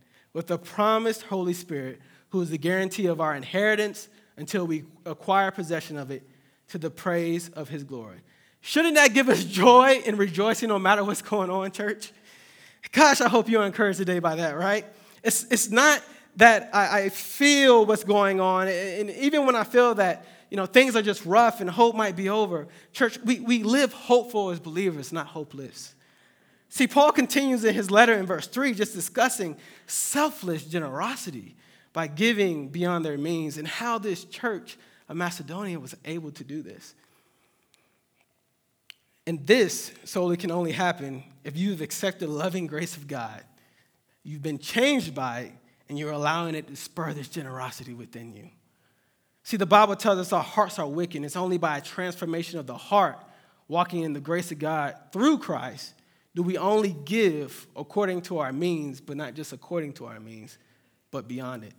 with 0.33 0.47
the 0.47 0.57
promised 0.57 1.23
Holy 1.23 1.53
Spirit, 1.53 1.99
who 2.29 2.41
is 2.41 2.49
the 2.49 2.57
guarantee 2.57 3.07
of 3.07 3.19
our 3.19 3.35
inheritance 3.35 4.07
until 4.37 4.65
we 4.65 4.85
acquire 5.05 5.51
possession 5.51 5.97
of 5.97 6.11
it 6.11 6.27
to 6.69 6.77
the 6.77 6.89
praise 6.89 7.49
of 7.49 7.69
his 7.69 7.83
glory. 7.83 8.19
Shouldn't 8.61 8.95
that 8.95 9.13
give 9.13 9.27
us 9.27 9.43
joy 9.43 10.01
and 10.05 10.17
rejoicing 10.17 10.69
no 10.69 10.79
matter 10.79 11.03
what's 11.03 11.21
going 11.21 11.49
on, 11.49 11.71
church? 11.71 12.11
Gosh, 12.91 13.21
I 13.21 13.29
hope 13.29 13.49
you're 13.49 13.65
encouraged 13.65 13.99
today 13.99 14.19
by 14.19 14.35
that, 14.35 14.57
right? 14.57 14.85
It's, 15.23 15.43
it's 15.51 15.69
not 15.69 16.01
that 16.37 16.69
I, 16.73 17.03
I 17.03 17.09
feel 17.09 17.85
what's 17.85 18.03
going 18.03 18.39
on, 18.39 18.67
and 18.67 19.09
even 19.09 19.45
when 19.45 19.55
I 19.55 19.63
feel 19.63 19.95
that 19.95 20.25
you 20.49 20.57
know 20.57 20.65
things 20.65 20.95
are 20.95 21.01
just 21.01 21.25
rough 21.25 21.61
and 21.61 21.69
hope 21.69 21.95
might 21.95 22.15
be 22.15 22.29
over, 22.29 22.67
church, 22.93 23.19
we, 23.23 23.39
we 23.39 23.63
live 23.63 23.93
hopeful 23.93 24.49
as 24.49 24.59
believers, 24.59 25.11
not 25.11 25.27
hopeless. 25.27 25.93
See, 26.73 26.87
Paul 26.87 27.11
continues 27.11 27.65
in 27.65 27.73
his 27.73 27.91
letter 27.91 28.13
in 28.13 28.25
verse 28.25 28.47
3, 28.47 28.73
just 28.73 28.93
discussing 28.93 29.57
selfless 29.87 30.63
generosity 30.63 31.57
by 31.91 32.07
giving 32.07 32.69
beyond 32.69 33.03
their 33.03 33.17
means 33.17 33.57
and 33.57 33.67
how 33.67 33.97
this 33.97 34.23
church 34.23 34.77
of 35.09 35.17
Macedonia 35.17 35.77
was 35.81 35.97
able 36.05 36.31
to 36.31 36.45
do 36.45 36.61
this. 36.61 36.95
And 39.27 39.45
this 39.45 39.91
solely 40.05 40.37
can 40.37 40.49
only 40.49 40.71
happen 40.71 41.25
if 41.43 41.57
you've 41.57 41.81
accepted 41.81 42.29
the 42.29 42.33
loving 42.33 42.67
grace 42.67 42.95
of 42.95 43.05
God. 43.05 43.43
You've 44.23 44.41
been 44.41 44.57
changed 44.57 45.13
by 45.13 45.39
it, 45.41 45.51
and 45.89 45.99
you're 45.99 46.13
allowing 46.13 46.55
it 46.55 46.67
to 46.67 46.77
spur 46.77 47.13
this 47.13 47.27
generosity 47.27 47.93
within 47.93 48.31
you. 48.31 48.47
See, 49.43 49.57
the 49.57 49.65
Bible 49.65 49.97
tells 49.97 50.19
us 50.19 50.31
our 50.31 50.41
hearts 50.41 50.79
are 50.79 50.87
wicked. 50.87 51.21
It's 51.25 51.35
only 51.35 51.57
by 51.57 51.79
a 51.79 51.81
transformation 51.81 52.59
of 52.59 52.65
the 52.65 52.77
heart, 52.77 53.19
walking 53.67 54.03
in 54.03 54.13
the 54.13 54.21
grace 54.21 54.53
of 54.53 54.59
God 54.59 54.95
through 55.11 55.39
Christ, 55.39 55.95
do 56.35 56.43
we 56.43 56.57
only 56.57 56.95
give 57.05 57.67
according 57.75 58.21
to 58.23 58.39
our 58.39 58.53
means, 58.53 59.01
but 59.01 59.17
not 59.17 59.33
just 59.33 59.53
according 59.53 59.93
to 59.93 60.05
our 60.05 60.19
means, 60.19 60.57
but 61.11 61.27
beyond 61.27 61.63
it. 61.63 61.73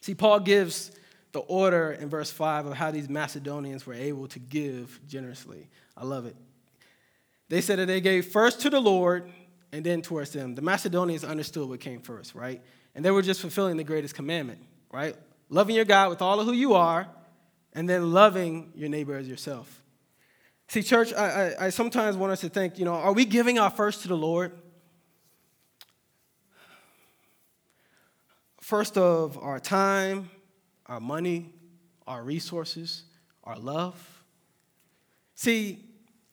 See, 0.00 0.14
Paul 0.14 0.40
gives 0.40 0.90
the 1.32 1.40
order 1.40 1.92
in 1.92 2.08
verse 2.08 2.30
5 2.30 2.66
of 2.66 2.74
how 2.74 2.90
these 2.90 3.08
Macedonians 3.08 3.86
were 3.86 3.94
able 3.94 4.28
to 4.28 4.38
give 4.38 5.00
generously. 5.06 5.68
I 5.96 6.04
love 6.04 6.26
it. 6.26 6.36
They 7.48 7.60
said 7.60 7.78
that 7.78 7.86
they 7.86 8.00
gave 8.00 8.26
first 8.26 8.60
to 8.62 8.70
the 8.70 8.80
Lord 8.80 9.30
and 9.72 9.84
then 9.84 10.02
towards 10.02 10.30
them. 10.30 10.54
The 10.54 10.62
Macedonians 10.62 11.24
understood 11.24 11.68
what 11.68 11.80
came 11.80 12.00
first, 12.00 12.34
right? 12.34 12.62
And 12.94 13.04
they 13.04 13.10
were 13.10 13.22
just 13.22 13.40
fulfilling 13.40 13.76
the 13.76 13.84
greatest 13.84 14.14
commandment, 14.14 14.60
right? 14.92 15.16
Loving 15.48 15.76
your 15.76 15.84
God 15.84 16.10
with 16.10 16.22
all 16.22 16.40
of 16.40 16.46
who 16.46 16.52
you 16.52 16.74
are, 16.74 17.08
and 17.72 17.88
then 17.88 18.12
loving 18.12 18.72
your 18.74 18.88
neighbor 18.88 19.14
as 19.16 19.28
yourself. 19.28 19.77
See, 20.68 20.82
church, 20.82 21.14
I, 21.14 21.54
I, 21.58 21.66
I 21.66 21.68
sometimes 21.70 22.16
want 22.16 22.32
us 22.32 22.42
to 22.42 22.50
think, 22.50 22.78
you 22.78 22.84
know, 22.84 22.92
are 22.92 23.14
we 23.14 23.24
giving 23.24 23.58
our 23.58 23.70
first 23.70 24.02
to 24.02 24.08
the 24.08 24.16
Lord? 24.16 24.52
First 28.60 28.98
of 28.98 29.38
our 29.38 29.58
time, 29.58 30.28
our 30.84 31.00
money, 31.00 31.54
our 32.06 32.22
resources, 32.22 33.04
our 33.44 33.56
love. 33.56 34.22
See, 35.34 35.86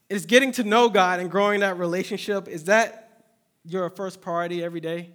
is 0.10 0.26
getting 0.26 0.52
to 0.54 0.66
know 0.66 0.90
God 0.90 1.22
and 1.22 1.32
growing 1.32 1.62
that 1.62 1.78
relationship, 1.78 2.50
is 2.50 2.66
that 2.66 3.24
your 3.64 3.90
first 3.90 4.20
priority 4.20 4.62
every 4.62 4.82
day? 4.82 5.12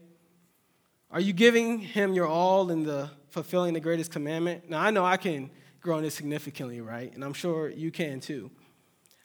Are 1.11 1.21
you 1.21 1.35
giving 1.35 1.79
Him 1.79 2.15
your 2.15 2.27
all 2.27 2.71
in 2.71 2.85
the 2.85 3.11
fulfilling 3.29 3.75
the 3.75 3.81
greatest 3.81 4.11
commandment? 4.11 4.71
Now, 4.71 4.81
I 4.81 4.91
know 4.91 5.05
I 5.05 5.19
can 5.19 5.51
grow 5.83 5.99
in 5.99 6.05
this 6.05 6.15
significantly, 6.15 6.81
right? 6.81 7.13
And 7.15 7.23
I'm 7.23 7.35
sure 7.35 7.69
you 7.69 7.91
can 7.91 8.21
too. 8.21 8.51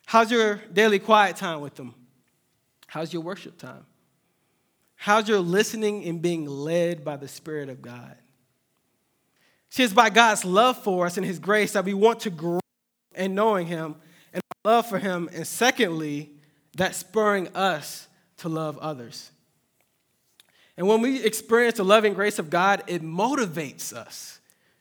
How's 0.06 0.32
your 0.32 0.62
daily 0.72 1.00
quiet 1.00 1.36
time 1.36 1.62
with 1.62 1.76
them? 1.76 1.94
How's 2.88 3.12
your 3.12 3.24
worship 3.24 3.58
time? 3.58 3.86
How's 4.96 5.28
your 5.28 5.40
listening 5.40 6.06
and 6.06 6.22
being 6.22 6.46
led 6.46 7.04
by 7.04 7.18
the 7.18 7.28
Spirit 7.28 7.70
of 7.70 7.82
God? 7.82 8.16
See, 9.70 9.84
it's 9.84 9.94
by 9.94 10.10
God's 10.10 10.46
love 10.46 10.82
for 10.82 11.06
us 11.06 11.18
and 11.18 11.26
His 11.26 11.40
grace 11.40 11.74
that 11.74 11.84
we 11.84 11.94
want 11.94 12.22
to 12.22 12.30
grow 12.30 12.62
in 13.16 13.36
knowing 13.36 13.68
Him 13.68 13.96
and 14.32 14.42
love 14.64 14.88
for 14.88 15.00
Him. 15.00 15.30
And 15.34 15.46
secondly, 15.46 16.32
that's 16.76 16.98
spurring 16.98 17.50
us 17.56 18.08
to 18.38 18.50
love 18.50 18.78
others. 18.78 19.32
And 20.78 20.88
when 20.88 21.02
we 21.02 21.24
experience 21.24 21.78
the 21.78 21.86
loving 21.86 22.14
grace 22.14 22.40
of 22.40 22.50
God, 22.50 22.84
it 22.88 23.02
motivates 23.02 23.94
us 23.94 24.40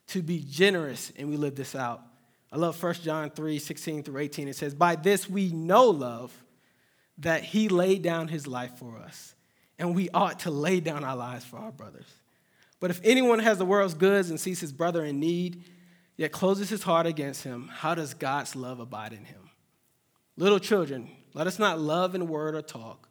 to 0.09 0.23
be 0.23 0.45
generous 0.49 1.13
and 1.17 1.29
we 1.29 1.37
live 1.37 1.57
this 1.57 1.75
out. 1.75 2.03
I 2.55 2.57
love 2.57 2.81
1 2.81 2.95
John 3.03 3.31
3 3.31 3.59
16 3.59 4.05
through 4.05 4.21
18. 4.21 4.47
It 4.47 4.55
says, 4.55 4.77
By 4.77 4.95
this 4.95 5.29
we 5.29 5.51
know 5.51 5.91
love, 5.91 6.33
that 7.19 7.43
he 7.43 7.69
laid 7.69 8.03
down 8.03 8.29
his 8.29 8.47
life 8.47 8.79
for 8.79 8.97
us, 8.97 9.35
and 9.77 9.93
we 9.93 10.09
ought 10.11 10.39
to 10.41 10.53
lay 10.53 10.79
down 10.79 11.03
our 11.03 11.17
lives 11.17 11.45
for 11.45 11.59
our 11.59 11.73
brothers. 11.73 12.07
But 12.79 12.91
if 12.91 13.01
anyone 13.03 13.41
has 13.41 13.59
the 13.59 13.65
world's 13.65 13.95
goods 13.95 14.31
and 14.31 14.39
sees 14.39 14.61
his 14.61 14.73
brother 14.73 15.05
in 15.05 15.19
need, 15.19 15.65
yet 16.17 16.31
closes 16.31 16.69
his 16.69 16.85
heart 16.85 17.07
against 17.07 17.43
him, 17.43 17.69
how 17.73 17.97
does 17.97 18.15
God's 18.15 18.55
love 18.55 18.79
abide 18.79 19.13
in 19.13 19.25
him? 19.25 19.51
Little 20.37 20.61
children, 20.61 21.11
let 21.35 21.49
us 21.49 21.59
not 21.59 21.81
love 21.81 22.15
in 22.15 22.29
word 22.29 22.55
or 22.55 22.63
talk 22.63 23.09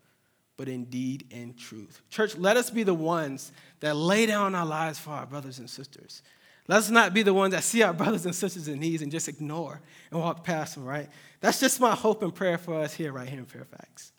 but 0.56 0.70
in 0.70 0.86
deed 0.86 1.28
and 1.32 1.58
truth. 1.58 2.02
Church, 2.10 2.38
let 2.38 2.58
us 2.58 2.70
be 2.70 2.84
the 2.84 2.94
ones 2.94 3.52
that 3.80 3.96
lay 3.96 4.26
down 4.26 4.54
our 4.56 4.66
lives 4.66 5.00
for 5.00 5.10
our 5.10 5.26
brothers 5.26 5.60
and 5.60 5.70
sisters. 5.70 6.22
Let 6.68 6.78
us 6.78 6.90
not 6.90 7.14
be 7.14 7.24
the 7.24 7.34
ones 7.34 7.54
that 7.54 7.64
see 7.64 7.84
our 7.84 7.94
brothers 7.94 8.26
and 8.26 8.34
sisters 8.34 8.68
in 8.68 8.80
need 8.80 9.02
and 9.02 9.12
just 9.12 9.28
ignore 9.28 9.82
and 10.12 10.20
walk 10.20 10.44
past 10.44 10.76
them, 10.76 10.86
right? 10.86 11.10
That's 11.42 11.60
just 11.60 11.80
my 11.80 11.94
hope 11.94 12.24
and 12.24 12.34
prayer 12.34 12.58
for 12.58 12.76
us 12.76 12.94
here, 12.94 13.12
right 13.12 13.28
here 13.28 13.40
in 13.40 13.46
Fairfax. 13.46 14.12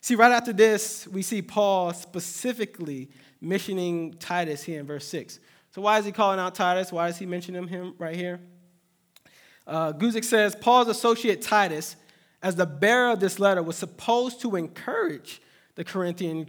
See, 0.00 0.14
right 0.14 0.30
after 0.30 0.52
this, 0.52 1.08
we 1.08 1.22
see 1.22 1.42
Paul 1.42 1.92
specifically 1.92 3.10
missioning 3.40 4.14
Titus 4.14 4.62
here 4.62 4.80
in 4.80 4.86
verse 4.86 5.06
6. 5.08 5.40
So, 5.70 5.82
why 5.82 5.98
is 5.98 6.04
he 6.04 6.12
calling 6.12 6.38
out 6.38 6.54
Titus? 6.54 6.92
Why 6.92 7.08
is 7.08 7.18
he 7.18 7.26
mentioning 7.26 7.66
him 7.66 7.94
right 7.98 8.16
here? 8.16 8.40
Uh, 9.66 9.92
Guzik 9.92 10.24
says 10.24 10.56
Paul's 10.56 10.88
associate 10.88 11.42
Titus 11.42 11.96
as 12.42 12.56
the 12.56 12.66
bearer 12.66 13.12
of 13.12 13.20
this 13.20 13.38
letter, 13.38 13.62
was 13.62 13.76
supposed 13.76 14.40
to 14.42 14.56
encourage 14.56 15.42
the 15.74 15.84
Corinthian 15.84 16.48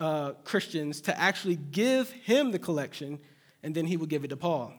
uh, 0.00 0.32
Christians 0.44 1.00
to 1.02 1.18
actually 1.18 1.56
give 1.56 2.10
him 2.10 2.50
the 2.50 2.58
collection, 2.58 3.18
and 3.62 3.74
then 3.74 3.86
he 3.86 3.96
would 3.96 4.08
give 4.08 4.24
it 4.24 4.28
to 4.28 4.36
Paul. 4.36 4.72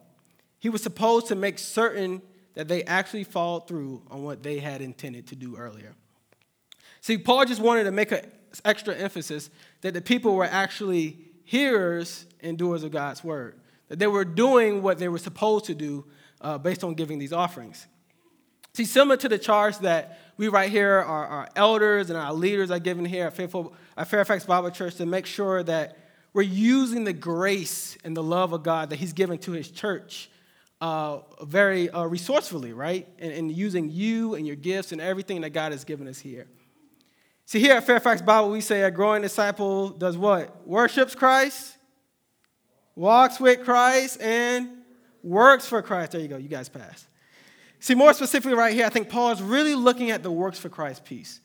He 0.60 0.70
was 0.70 0.82
supposed 0.82 1.28
to 1.28 1.36
make 1.36 1.60
certain 1.60 2.22
that 2.56 2.68
they 2.68 2.84
actually 2.84 3.24
followed 3.24 3.68
through 3.68 4.02
on 4.10 4.24
what 4.24 4.42
they 4.42 4.60
had 4.60 4.82
intended 4.82 5.28
to 5.28 5.36
do 5.36 5.56
earlier. 5.58 5.94
See, 7.02 7.18
Paul 7.18 7.46
just 7.46 7.62
wanted 7.62 7.84
to 7.84 7.92
make 7.92 8.12
an 8.12 8.32
extra 8.66 8.96
emphasis 8.96 9.50
that 9.82 9.94
the 9.94 10.02
people 10.02 10.36
were 10.36 10.46
actually 10.46 11.20
hearers 11.44 12.26
and 12.42 12.58
doers 12.58 12.84
of 12.84 12.92
God's 12.92 13.24
word, 13.24 13.60
that 13.90 14.00
they 14.00 14.08
were 14.08 14.26
doing 14.26 14.82
what 14.82 14.98
they 14.98 15.08
were 15.08 15.20
supposed 15.20 15.66
to 15.66 15.76
do 15.76 16.06
uh, 16.42 16.58
based 16.58 16.84
on 16.84 16.96
giving 16.96 17.20
these 17.20 17.32
offerings. 17.32 17.86
See, 18.74 18.86
similar 18.86 19.18
to 19.18 19.30
the 19.30 19.38
charge 19.40 19.80
that 19.80 20.20
we 20.38 20.50
right 20.50 20.70
here, 20.70 21.00
our, 21.00 21.26
our 21.26 21.48
elders 21.56 22.10
and 22.10 22.18
our 22.18 22.34
leaders 22.34 22.70
are 22.70 22.80
given 22.80 23.06
here 23.06 23.26
at, 23.26 23.36
Faithful, 23.36 23.74
at 23.96 24.08
Fairfax 24.08 24.46
Bible 24.46 24.70
Church 24.70 24.96
to 24.96 25.06
make 25.06 25.26
sure 25.26 25.64
that 25.64 25.98
we're 26.38 26.44
using 26.44 27.04
the 27.04 27.14
grace 27.14 27.98
and 28.04 28.16
the 28.16 28.22
love 28.22 28.54
of 28.54 28.62
God 28.62 28.92
that 28.92 28.98
He's 28.98 29.12
given 29.12 29.40
to 29.40 29.54
His 29.54 29.72
church 29.72 30.30
uh, 30.80 31.22
very 31.42 31.90
uh, 31.90 32.04
resourcefully, 32.04 32.74
right? 32.74 33.08
And, 33.18 33.32
and 33.32 33.52
using 33.52 33.90
you 33.90 34.36
and 34.36 34.46
your 34.46 34.56
gifts 34.56 34.92
and 34.92 35.02
everything 35.02 35.42
that 35.42 35.50
God 35.50 35.72
has 35.72 35.84
given 35.84 36.08
us 36.08 36.20
here. 36.20 36.46
See, 37.48 37.60
here 37.60 37.74
at 37.74 37.88
Fairfax 37.88 38.22
Bible, 38.22 38.52
we 38.52 38.62
say 38.62 38.84
a 38.84 38.92
growing 38.92 39.24
disciple 39.24 39.90
does 39.90 40.16
what? 40.16 40.68
Worships 40.68 41.16
Christ, 41.16 41.76
walks 42.96 43.40
with 43.40 43.66
Christ, 43.66 44.22
and 44.22 44.70
works 45.24 45.66
for 45.66 45.82
Christ. 45.82 46.12
There 46.12 46.22
you 46.22 46.28
go. 46.28 46.38
You 46.38 46.50
guys 46.50 46.70
passed. 46.70 47.08
See, 47.80 47.96
more 47.96 48.14
specifically, 48.14 48.54
right 48.54 48.76
here, 48.76 48.86
I 48.86 48.90
think 48.90 49.10
Paul 49.10 49.32
is 49.32 49.42
really 49.42 49.74
looking 49.74 50.12
at 50.12 50.22
the 50.22 50.32
works 50.32 50.60
for 50.60 50.70
Christ 50.70 51.04
piece. 51.04 51.40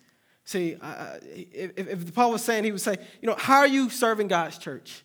See, 0.45 0.77
if, 0.81 1.79
if 1.79 2.15
Paul 2.15 2.33
was 2.33 2.43
saying, 2.43 2.65
he 2.65 2.73
would 2.73 2.81
say, 2.81 2.97
you 3.21 3.29
know, 3.29 3.37
how 3.39 3.59
are 3.59 3.67
you 3.67 3.91
serving 3.91 4.29
God's 4.29 4.59
church? 4.59 5.05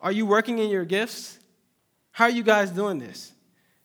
Are 0.00 0.12
you 0.12 0.26
working 0.26 0.58
in 0.58 0.68
your 0.68 0.84
gifts? 0.84 1.38
How 2.12 2.24
are 2.24 2.30
you 2.30 2.42
guys 2.42 2.70
doing 2.70 2.98
this? 2.98 3.32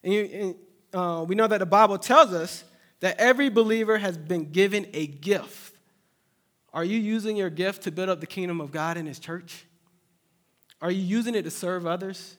And, 0.04 0.12
you, 0.12 0.22
and 0.22 0.54
uh, 0.92 1.24
we 1.24 1.34
know 1.34 1.46
that 1.46 1.58
the 1.58 1.66
Bible 1.66 1.98
tells 1.98 2.32
us 2.32 2.64
that 3.00 3.18
every 3.18 3.48
believer 3.48 3.98
has 3.98 4.18
been 4.18 4.52
given 4.52 4.86
a 4.92 5.06
gift. 5.06 5.74
Are 6.72 6.84
you 6.84 6.98
using 6.98 7.36
your 7.36 7.50
gift 7.50 7.82
to 7.82 7.90
build 7.90 8.08
up 8.08 8.20
the 8.20 8.26
kingdom 8.26 8.60
of 8.60 8.70
God 8.70 8.96
in 8.96 9.06
His 9.06 9.18
church? 9.18 9.64
Are 10.82 10.90
you 10.90 11.02
using 11.02 11.34
it 11.34 11.42
to 11.42 11.50
serve 11.50 11.86
others? 11.86 12.36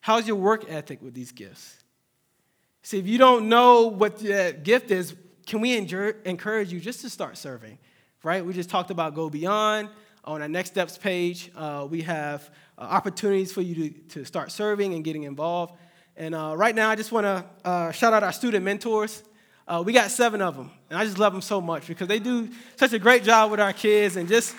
How's 0.00 0.26
your 0.26 0.36
work 0.36 0.64
ethic 0.68 1.02
with 1.02 1.14
these 1.14 1.32
gifts? 1.32 1.82
See, 2.82 2.98
if 2.98 3.06
you 3.06 3.18
don't 3.18 3.48
know 3.48 3.86
what 3.88 4.18
that 4.18 4.62
gift 4.62 4.90
is, 4.90 5.14
can 5.46 5.60
we 5.60 5.76
encourage 5.76 6.72
you 6.72 6.80
just 6.80 7.00
to 7.02 7.10
start 7.10 7.36
serving? 7.36 7.78
Right? 8.22 8.44
We 8.44 8.52
just 8.52 8.70
talked 8.70 8.90
about 8.90 9.14
Go 9.14 9.28
Beyond. 9.28 9.88
On 10.24 10.40
our 10.40 10.48
next 10.48 10.70
steps 10.70 10.96
page, 10.96 11.50
uh, 11.54 11.86
we 11.88 12.00
have 12.00 12.50
uh, 12.78 12.82
opportunities 12.82 13.52
for 13.52 13.60
you 13.60 13.74
to, 13.74 13.90
to 14.08 14.24
start 14.24 14.50
serving 14.50 14.94
and 14.94 15.04
getting 15.04 15.24
involved. 15.24 15.74
And 16.16 16.34
uh, 16.34 16.54
right 16.56 16.74
now, 16.74 16.88
I 16.88 16.96
just 16.96 17.12
want 17.12 17.24
to 17.24 17.44
uh, 17.68 17.92
shout 17.92 18.14
out 18.14 18.22
our 18.22 18.32
student 18.32 18.64
mentors. 18.64 19.22
Uh, 19.68 19.82
we 19.84 19.92
got 19.92 20.10
seven 20.10 20.40
of 20.40 20.56
them, 20.56 20.70
and 20.88 20.98
I 20.98 21.04
just 21.04 21.18
love 21.18 21.32
them 21.32 21.42
so 21.42 21.60
much 21.60 21.86
because 21.86 22.08
they 22.08 22.18
do 22.18 22.48
such 22.76 22.94
a 22.94 22.98
great 22.98 23.22
job 23.22 23.50
with 23.50 23.60
our 23.60 23.72
kids, 23.72 24.16
and 24.16 24.28
just 24.28 24.54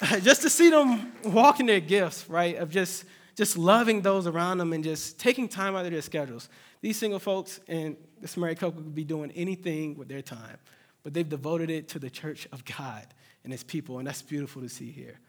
just 0.22 0.42
to 0.42 0.50
see 0.50 0.70
them 0.70 1.12
walking 1.24 1.66
their 1.66 1.80
gifts, 1.80 2.28
right? 2.28 2.56
Of 2.56 2.70
just 2.70 3.04
just 3.36 3.58
loving 3.58 4.00
those 4.00 4.26
around 4.26 4.58
them 4.58 4.72
and 4.72 4.82
just 4.82 5.20
taking 5.20 5.46
time 5.46 5.76
out 5.76 5.84
of 5.84 5.92
their 5.92 6.02
schedules. 6.02 6.48
These 6.80 6.96
single 6.96 7.18
folks 7.18 7.60
and 7.68 7.96
this 8.20 8.36
married 8.36 8.58
couple 8.58 8.82
could 8.82 8.94
be 8.94 9.04
doing 9.04 9.30
anything 9.32 9.96
with 9.96 10.08
their 10.08 10.22
time, 10.22 10.56
but 11.02 11.12
they've 11.12 11.28
devoted 11.28 11.70
it 11.70 11.88
to 11.88 11.98
the 11.98 12.08
church 12.08 12.48
of 12.50 12.64
God 12.64 13.06
and 13.44 13.52
his 13.52 13.62
people, 13.62 13.98
and 13.98 14.08
that's 14.08 14.22
beautiful 14.22 14.62
to 14.62 14.68
see 14.68 14.90
here. 14.90 15.20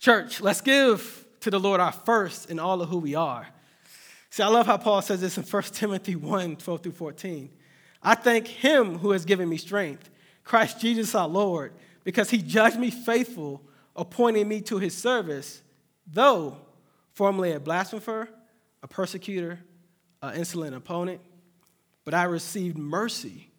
Church, 0.00 0.40
let's 0.40 0.62
give 0.62 1.26
to 1.40 1.50
the 1.50 1.60
Lord 1.60 1.78
our 1.78 1.92
first 1.92 2.50
in 2.50 2.58
all 2.58 2.80
of 2.80 2.88
who 2.88 2.98
we 2.98 3.14
are. 3.14 3.46
See, 4.30 4.42
I 4.42 4.48
love 4.48 4.66
how 4.66 4.78
Paul 4.78 5.02
says 5.02 5.20
this 5.20 5.36
in 5.36 5.44
1 5.44 5.62
Timothy 5.64 6.16
1 6.16 6.56
12 6.56 6.82
through 6.82 6.92
14. 6.92 7.50
I 8.02 8.14
thank 8.14 8.46
him 8.46 8.98
who 8.98 9.10
has 9.10 9.26
given 9.26 9.48
me 9.48 9.58
strength, 9.58 10.08
Christ 10.42 10.80
Jesus 10.80 11.14
our 11.14 11.28
Lord, 11.28 11.74
because 12.02 12.30
he 12.30 12.38
judged 12.38 12.78
me 12.78 12.90
faithful, 12.90 13.62
appointing 13.94 14.48
me 14.48 14.62
to 14.62 14.78
his 14.78 14.96
service, 14.96 15.62
though 16.12 16.56
formerly 17.12 17.52
a 17.52 17.60
blasphemer, 17.60 18.28
a 18.82 18.88
persecutor, 18.88 19.58
an 20.22 20.36
insolent 20.36 20.74
opponent, 20.74 21.20
but 22.04 22.14
I 22.14 22.24
received 22.24 22.78
mercy 22.78 23.50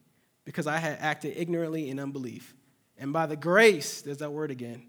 because 0.46 0.68
I 0.68 0.78
had 0.78 0.98
acted 1.00 1.38
ignorantly 1.38 1.90
in 1.90 2.00
unbelief. 2.00 2.56
And 2.98 3.14
by 3.14 3.26
the 3.26 3.36
grace, 3.36 4.02
there's 4.02 4.18
that 4.18 4.32
word 4.32 4.52
again, 4.52 4.84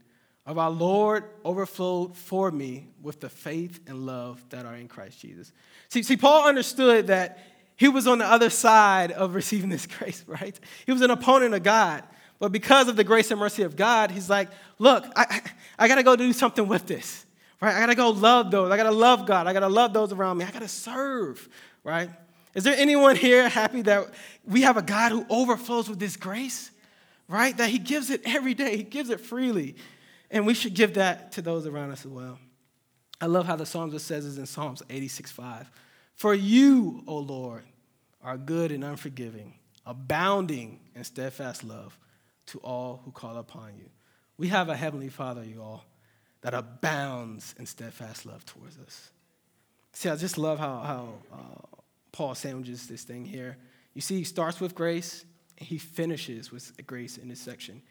of 0.45 0.59
our 0.59 0.71
Lord 0.71 1.25
overflowed 1.45 2.17
for 2.17 2.51
me 2.51 2.89
with 3.01 3.21
the 3.21 3.29
faith 3.29 3.81
and 3.87 4.07
love 4.07 4.45
that 4.51 4.67
are 4.67 4.75
in 4.75 4.89
Christ 4.89 5.21
Jesus. 5.21 5.53
See, 5.89 6.03
see, 6.03 6.17
Paul 6.17 6.49
understood 6.49 7.07
that 7.07 7.39
he 7.77 7.89
was 7.89 8.07
on 8.07 8.19
the 8.19 8.27
other 8.27 8.51
side 8.51 9.13
of 9.13 9.35
receiving 9.35 9.71
this 9.71 9.87
grace, 9.99 10.25
right? 10.27 10.59
He 10.85 10.93
was 10.93 11.01
an 11.01 11.11
opponent 11.11 11.55
of 11.55 11.63
God. 11.63 12.03
But 12.39 12.51
because 12.51 12.89
of 12.89 12.97
the 12.97 13.05
grace 13.05 13.31
and 13.31 13.39
mercy 13.39 13.63
of 13.63 13.77
God, 13.77 14.11
he's 14.11 14.29
like, 14.29 14.49
look, 14.79 15.05
I, 15.15 15.27
I, 15.31 15.41
I 15.85 15.89
got 15.89 15.95
to 15.97 16.03
go 16.03 16.17
do 16.17 16.33
something 16.33 16.67
with 16.67 16.89
this, 16.89 17.25
right? 17.63 17.77
I 17.77 17.81
got 17.81 17.87
to 17.87 17.95
go 17.95 18.11
love 18.11 18.51
those. 18.51 18.73
I 18.73 18.77
got 18.77 18.83
to 18.83 18.91
love 18.91 19.25
God. 19.25 19.47
I 19.47 19.53
got 19.53 19.61
to 19.61 19.69
love 19.69 19.93
those 19.93 20.13
around 20.13 20.37
me. 20.37 20.45
I 20.45 20.51
got 20.51 20.63
to 20.63 20.69
serve, 20.69 21.49
right? 21.85 22.11
Is 22.55 22.65
there 22.65 22.75
anyone 22.77 23.15
here 23.15 23.49
happy 23.49 23.83
that 23.83 24.13
we 24.45 24.63
have 24.63 24.77
a 24.77 24.83
God 24.83 25.13
who 25.13 25.25
overflows 25.31 25.89
with 25.89 26.01
this 26.01 26.17
grace, 26.17 26.73
right? 27.29 27.57
That 27.57 27.71
He 27.71 27.79
gives 27.79 28.11
it 28.11 28.21
every 28.25 28.53
day, 28.53 28.77
He 28.77 28.83
gives 28.83 29.09
it 29.11 29.21
freely. 29.21 29.77
And 30.31 30.45
we 30.45 30.55
should 30.55 30.75
give 30.75 30.95
that 30.95 31.33
to 31.33 31.43
those 31.43 31.67
around 31.67 31.93
us 31.93 32.05
as 32.05 32.11
well. 32.11 32.39
I 33.21 33.27
love 33.27 33.47
how 33.47 33.55
the 33.55 33.65
psalmist 33.65 34.07
says 34.07 34.25
this 34.25 34.39
in 34.39 34.47
Psalms 34.47 34.83
86 34.91 35.31
5. 35.31 35.71
For 36.17 36.35
you, 36.35 37.05
O 37.07 37.19
Lord, 37.19 37.63
are 38.23 38.37
good 38.37 38.73
and 38.73 38.83
unforgiving, 38.83 39.55
abounding 39.87 40.81
in 40.97 41.05
steadfast 41.05 41.63
love 41.63 41.97
to 42.47 42.59
all 42.59 43.03
who 43.05 43.13
call 43.13 43.37
upon 43.37 43.77
you. 43.77 43.89
We 44.37 44.49
have 44.49 44.69
a 44.69 44.77
heavenly 44.77 45.09
Father, 45.09 45.45
you 45.45 45.63
all, 45.63 45.85
that 46.43 46.55
abounds 46.55 47.55
in 47.59 47.67
steadfast 47.67 48.27
love 48.27 48.45
towards 48.45 48.79
us. 48.79 49.11
See, 49.93 50.09
I 50.09 50.17
just 50.17 50.39
love 50.39 50.59
how, 50.59 50.81
how 50.81 51.09
uh, 51.33 51.79
Paul 52.13 52.35
sandwiches 52.35 52.87
this 52.87 53.05
thing 53.05 53.25
here. 53.25 53.57
You 53.95 54.01
see, 54.01 54.17
he 54.17 54.25
starts 54.25 54.61
with 54.61 54.75
grace 54.75 55.25
and 55.59 55.69
he 55.69 55.79
finishes 55.79 56.51
with 56.51 56.73
grace 56.87 57.19
in 57.19 57.29
this 57.29 57.41
section. 57.41 57.83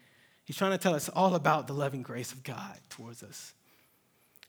He's 0.44 0.56
trying 0.56 0.72
to 0.72 0.78
tell 0.78 0.94
us 0.94 1.08
all 1.08 1.34
about 1.34 1.66
the 1.66 1.72
loving 1.72 2.02
grace 2.02 2.32
of 2.32 2.42
God 2.42 2.78
towards 2.90 3.22
us. 3.22 3.54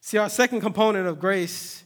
See, 0.01 0.17
our 0.17 0.29
second 0.29 0.61
component 0.61 1.07
of 1.07 1.19
grace 1.19 1.83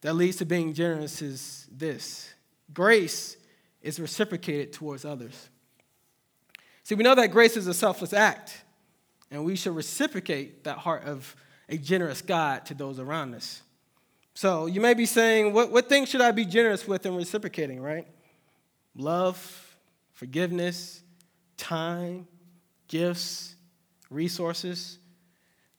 that 0.00 0.14
leads 0.14 0.36
to 0.38 0.46
being 0.46 0.74
generous 0.74 1.22
is 1.22 1.68
this 1.70 2.34
grace 2.72 3.36
is 3.80 4.00
reciprocated 4.00 4.72
towards 4.72 5.04
others. 5.04 5.50
See, 6.82 6.94
we 6.94 7.04
know 7.04 7.14
that 7.14 7.30
grace 7.30 7.56
is 7.56 7.66
a 7.66 7.74
selfless 7.74 8.12
act, 8.12 8.63
and 9.34 9.44
we 9.44 9.56
should 9.56 9.74
reciprocate 9.74 10.64
that 10.64 10.78
heart 10.78 11.04
of 11.04 11.34
a 11.68 11.76
generous 11.76 12.22
God 12.22 12.66
to 12.66 12.74
those 12.74 12.98
around 13.00 13.34
us. 13.34 13.62
So 14.34 14.66
you 14.66 14.80
may 14.80 14.94
be 14.94 15.06
saying, 15.06 15.52
what, 15.52 15.70
what 15.70 15.88
things 15.88 16.08
should 16.08 16.20
I 16.20 16.30
be 16.30 16.44
generous 16.44 16.86
with 16.86 17.04
and 17.06 17.16
reciprocating, 17.16 17.80
right? 17.80 18.06
Love, 18.96 19.76
forgiveness, 20.12 21.02
time, 21.56 22.26
gifts, 22.88 23.56
resources. 24.10 24.98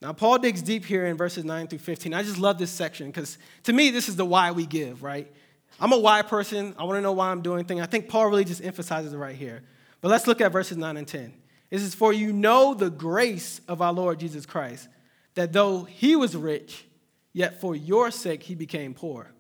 Now, 0.02 0.12
Paul 0.12 0.40
digs 0.40 0.62
deep 0.62 0.86
here 0.86 1.06
in 1.06 1.16
verses 1.16 1.46
9 1.46 1.68
through 1.68 1.80
15. 1.80 2.14
I 2.14 2.24
just 2.24 2.38
love 2.38 2.58
this 2.58 2.72
section 2.72 3.08
because 3.08 3.38
to 3.64 3.74
me, 3.74 3.90
this 3.90 4.10
is 4.10 4.16
the 4.16 4.26
why 4.26 4.52
we 4.52 4.66
give, 4.66 5.02
right? 5.02 5.32
I'm 5.80 5.94
a 5.94 6.00
why 6.00 6.22
person. 6.22 6.76
I 6.78 6.84
want 6.84 6.98
to 6.98 7.02
know 7.02 7.14
why 7.14 7.30
I'm 7.30 7.42
doing 7.42 7.66
things. 7.66 7.82
I 7.82 7.86
think 7.86 8.10
Paul 8.10 8.28
really 8.28 8.46
just 8.46 8.64
emphasizes 8.64 9.14
it 9.14 9.18
right 9.18 9.36
here. 9.36 9.64
But 10.02 10.10
let's 10.10 10.28
look 10.28 10.42
at 10.42 10.52
verses 10.52 10.78
9 10.78 10.98
and 10.98 11.08
10. 11.08 11.34
This 11.70 11.82
is 11.82 11.96
for 11.96 12.14
you 12.14 12.32
know 12.32 12.74
the 12.74 12.90
grace 12.90 13.62
of 13.68 13.82
our 13.82 13.94
Lord 13.94 14.20
Jesus 14.20 14.46
Christ, 14.46 14.88
that 15.34 15.54
though 15.54 15.84
he 15.84 16.16
was 16.16 16.36
rich, 16.36 16.86
yet 17.34 17.60
for 17.60 17.76
your 17.76 18.12
sake 18.12 18.44
he 18.44 18.56
became 18.56 18.94
poor, 18.94 19.32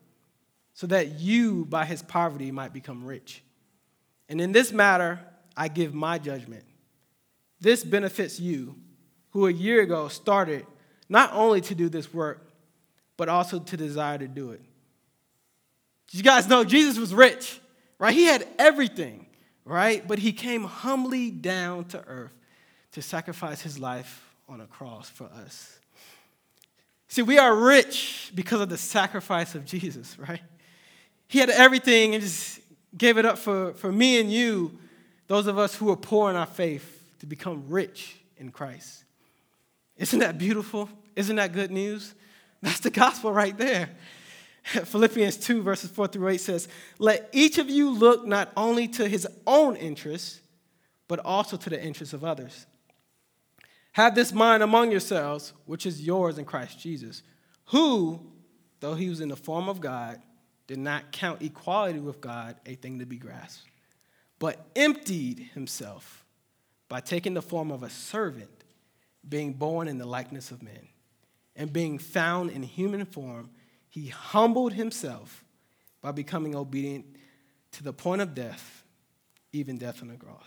so 0.73 0.87
that 0.87 1.19
you 1.19 1.65
by 1.65 1.85
his 1.85 2.01
poverty 2.01 2.51
might 2.51 2.73
become 2.73 3.05
rich. 3.05 3.43
And 4.27 4.41
in 4.41 4.51
this 4.51 4.71
matter, 4.71 5.19
I 5.55 5.67
give 5.67 5.93
my 5.93 6.17
judgment. 6.17 6.63
This 7.61 7.83
benefits 7.83 8.39
you, 8.39 8.75
who 9.31 9.47
a 9.47 9.51
year 9.51 9.81
ago 9.81 10.07
started 10.07 10.65
not 11.09 11.31
only 11.33 11.61
to 11.61 11.75
do 11.75 11.89
this 11.89 12.13
work, 12.13 12.49
but 13.17 13.29
also 13.29 13.59
to 13.59 13.77
desire 13.77 14.17
to 14.17 14.27
do 14.27 14.51
it. 14.51 14.61
You 16.11 16.23
guys 16.23 16.47
know 16.47 16.63
Jesus 16.63 16.97
was 16.97 17.13
rich, 17.13 17.59
right? 17.99 18.13
He 18.13 18.25
had 18.25 18.47
everything, 18.57 19.25
right? 19.65 20.07
But 20.07 20.19
he 20.19 20.31
came 20.31 20.63
humbly 20.63 21.31
down 21.31 21.85
to 21.85 22.03
earth 22.05 22.31
to 22.93 23.01
sacrifice 23.01 23.61
his 23.61 23.77
life 23.79 24.23
on 24.47 24.61
a 24.61 24.67
cross 24.67 25.09
for 25.09 25.25
us. 25.25 25.79
See, 27.07 27.21
we 27.21 27.37
are 27.37 27.55
rich 27.55 28.31
because 28.35 28.61
of 28.61 28.69
the 28.69 28.77
sacrifice 28.77 29.55
of 29.55 29.65
Jesus, 29.65 30.17
right? 30.19 30.41
He 31.27 31.39
had 31.39 31.49
everything 31.49 32.13
and 32.13 32.23
just 32.23 32.59
gave 32.97 33.17
it 33.17 33.25
up 33.25 33.37
for, 33.37 33.73
for 33.73 33.91
me 33.91 34.19
and 34.19 34.31
you, 34.31 34.77
those 35.27 35.47
of 35.47 35.57
us 35.57 35.75
who 35.75 35.89
are 35.91 35.97
poor 35.97 36.29
in 36.29 36.35
our 36.35 36.45
faith, 36.45 36.91
to 37.19 37.25
become 37.25 37.65
rich 37.69 38.17
in 38.37 38.51
Christ. 38.51 39.03
Isn't 39.97 40.19
that 40.19 40.37
beautiful? 40.37 40.89
Isn't 41.15 41.37
that 41.37 41.53
good 41.53 41.71
news? 41.71 42.13
That's 42.61 42.79
the 42.79 42.89
gospel 42.89 43.31
right 43.31 43.57
there. 43.57 43.89
Philippians 44.85 45.37
2, 45.37 45.61
verses 45.61 45.91
4 45.91 46.07
through 46.07 46.27
8 46.29 46.41
says, 46.41 46.67
Let 46.97 47.29
each 47.31 47.59
of 47.59 47.69
you 47.69 47.91
look 47.91 48.25
not 48.25 48.51
only 48.57 48.87
to 48.89 49.07
his 49.07 49.27
own 49.45 49.75
interests, 49.75 50.41
but 51.07 51.19
also 51.19 51.55
to 51.55 51.69
the 51.69 51.81
interests 51.81 52.13
of 52.13 52.23
others. 52.23 52.65
Have 53.91 54.15
this 54.15 54.33
mind 54.33 54.63
among 54.63 54.91
yourselves, 54.91 55.53
which 55.65 55.85
is 55.85 56.01
yours 56.01 56.39
in 56.39 56.45
Christ 56.45 56.79
Jesus, 56.79 57.21
who, 57.65 58.19
though 58.79 58.95
he 58.95 59.07
was 59.07 59.21
in 59.21 59.29
the 59.29 59.35
form 59.35 59.69
of 59.69 59.79
God, 59.79 60.19
did 60.67 60.79
not 60.79 61.11
count 61.11 61.43
equality 61.43 61.99
with 61.99 62.19
God 62.19 62.55
a 62.65 62.73
thing 62.73 62.97
to 62.99 63.05
be 63.05 63.17
grasped, 63.17 63.67
but 64.39 64.65
emptied 64.75 65.51
himself 65.53 66.25
by 66.89 67.01
taking 67.01 67.35
the 67.35 67.41
form 67.41 67.71
of 67.71 67.83
a 67.83 67.89
servant, 67.89 68.63
being 69.27 69.53
born 69.53 69.87
in 69.87 69.99
the 69.99 70.07
likeness 70.07 70.49
of 70.49 70.63
men, 70.63 70.87
and 71.55 71.71
being 71.71 71.99
found 71.99 72.49
in 72.49 72.63
human 72.63 73.05
form 73.05 73.51
he 73.95 74.07
humbled 74.07 74.73
himself 74.73 75.45
by 76.01 76.11
becoming 76.11 76.53
obedient 76.53 77.05
to 77.71 77.81
the 77.81 77.93
point 77.93 78.21
of 78.21 78.35
death, 78.35 78.83
even 79.53 79.77
death 79.77 80.01
on 80.01 80.09
the 80.09 80.15
cross. 80.15 80.43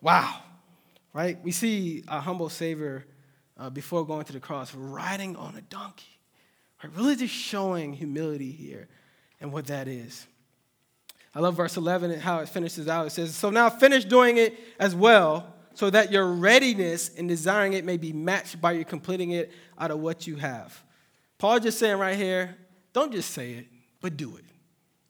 Wow, 0.00 0.40
right? 1.12 1.38
We 1.44 1.52
see 1.52 2.02
a 2.08 2.18
humble 2.18 2.48
Savior 2.48 3.06
uh, 3.56 3.70
before 3.70 4.04
going 4.04 4.24
to 4.24 4.32
the 4.32 4.40
cross 4.40 4.74
riding 4.74 5.36
on 5.36 5.54
a 5.54 5.60
donkey, 5.60 6.18
right? 6.82 6.92
Really 6.96 7.14
just 7.14 7.32
showing 7.32 7.92
humility 7.92 8.50
here 8.50 8.88
and 9.40 9.52
what 9.52 9.66
that 9.66 9.86
is. 9.86 10.26
I 11.36 11.38
love 11.38 11.54
verse 11.54 11.76
11 11.76 12.10
and 12.10 12.20
how 12.20 12.40
it 12.40 12.48
finishes 12.48 12.88
out. 12.88 13.06
It 13.06 13.10
says, 13.10 13.32
So 13.32 13.50
now 13.50 13.70
finish 13.70 14.06
doing 14.06 14.38
it 14.38 14.58
as 14.80 14.96
well, 14.96 15.54
so 15.72 15.88
that 15.88 16.10
your 16.10 16.26
readiness 16.26 17.10
in 17.10 17.28
desiring 17.28 17.74
it 17.74 17.84
may 17.84 17.96
be 17.96 18.12
matched 18.12 18.60
by 18.60 18.72
your 18.72 18.82
completing 18.82 19.30
it 19.30 19.52
out 19.78 19.92
of 19.92 20.00
what 20.00 20.26
you 20.26 20.34
have. 20.34 20.82
Paul 21.38 21.60
just 21.60 21.78
saying 21.78 21.98
right 21.98 22.16
here, 22.16 22.56
don't 22.98 23.12
just 23.12 23.30
say 23.30 23.52
it, 23.52 23.66
but 24.00 24.16
do 24.16 24.36
it, 24.36 24.44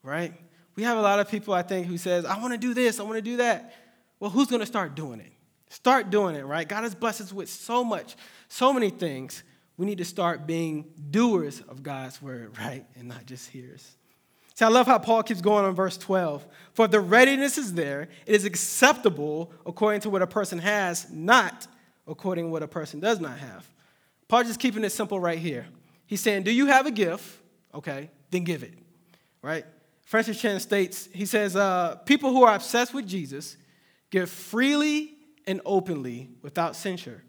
right? 0.03 0.33
We 0.77 0.83
have 0.85 0.99
a 0.99 1.03
lot 1.03 1.19
of 1.19 1.29
people, 1.29 1.55
I 1.55 1.63
think, 1.63 1.87
who 1.87 1.99
says, 1.99 2.25
I 2.25 2.39
want 2.39 2.53
to 2.53 2.59
do 2.59 2.75
this, 2.75 3.01
I 3.01 3.03
want 3.03 3.17
to 3.17 3.23
do 3.23 3.39
that. 3.39 3.75
Well, 4.21 4.31
who's 4.31 4.49
going 4.49 4.61
to 4.61 4.67
start 4.67 4.95
doing 4.95 5.21
it? 5.21 5.33
Start 5.71 6.11
doing 6.11 6.35
it, 6.35 6.45
right? 6.45 6.67
God 6.67 6.83
has 6.83 6.95
blessed 6.95 7.21
us 7.21 7.33
with 7.33 7.49
so 7.49 7.85
much, 7.85 8.17
so 8.49 8.73
many 8.73 8.91
things. 8.91 9.43
We 9.77 9.87
need 9.87 9.99
to 9.99 10.05
start 10.05 10.47
being 10.47 10.87
doers 11.11 11.61
of 11.69 11.83
God's 11.83 12.21
word, 12.23 12.57
right? 12.61 12.85
And 12.97 13.09
not 13.09 13.27
just 13.27 13.51
hearers. 13.51 13.97
See, 14.55 14.65
I 14.65 14.69
love 14.69 14.87
how 14.87 14.99
Paul 14.99 15.23
keeps 15.23 15.41
going 15.41 15.65
on 15.65 15.75
verse 15.75 15.97
12. 15.97 16.45
For 16.73 16.89
the 16.89 17.01
readiness 17.01 17.59
is 17.59 17.75
there, 17.75 18.09
it 18.27 18.35
is 18.35 18.45
acceptable 18.45 19.53
according 19.65 20.01
to 20.01 20.11
what 20.11 20.21
a 20.21 20.27
person 20.27 20.59
has, 20.59 21.09
not 21.11 21.69
according 22.09 22.47
to 22.47 22.51
what 22.51 22.63
a 22.63 22.69
person 22.69 22.99
does 22.99 23.21
not 23.21 23.39
have. 23.39 23.69
Paul 24.27 24.45
just 24.45 24.59
keeping 24.59 24.85
it 24.85 24.91
simple 24.91 25.21
right 25.21 25.39
here. 25.39 25.67
He's 26.07 26.21
saying, 26.21 26.43
Do 26.43 26.51
you 26.51 26.67
have 26.67 26.87
a 26.87 26.91
gift? 26.91 27.39
Okay, 27.79 28.11
then 28.33 28.43
give 28.43 28.65
it, 28.65 28.75
right? 29.41 29.65
Francis 30.03 30.41
Chan 30.41 30.59
states, 30.59 31.09
he 31.13 31.25
says, 31.25 31.55
uh, 31.55 31.95
people 32.07 32.33
who 32.33 32.43
are 32.43 32.57
obsessed 32.57 32.93
with 32.93 33.07
Jesus 33.07 33.57
give 34.11 34.29
freely 34.29 35.15
and 35.47 35.61
openly 35.65 36.29
without 36.43 36.75
censure. 36.75 37.23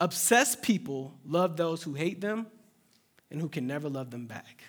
Obsessed 0.00 0.62
people 0.62 1.12
love 1.26 1.58
those 1.58 1.82
who 1.82 1.92
hate 1.92 2.22
them 2.22 2.46
and 3.30 3.42
who 3.42 3.48
can 3.50 3.66
never 3.66 3.90
love 3.90 4.10
them 4.10 4.26
back. 4.26 4.62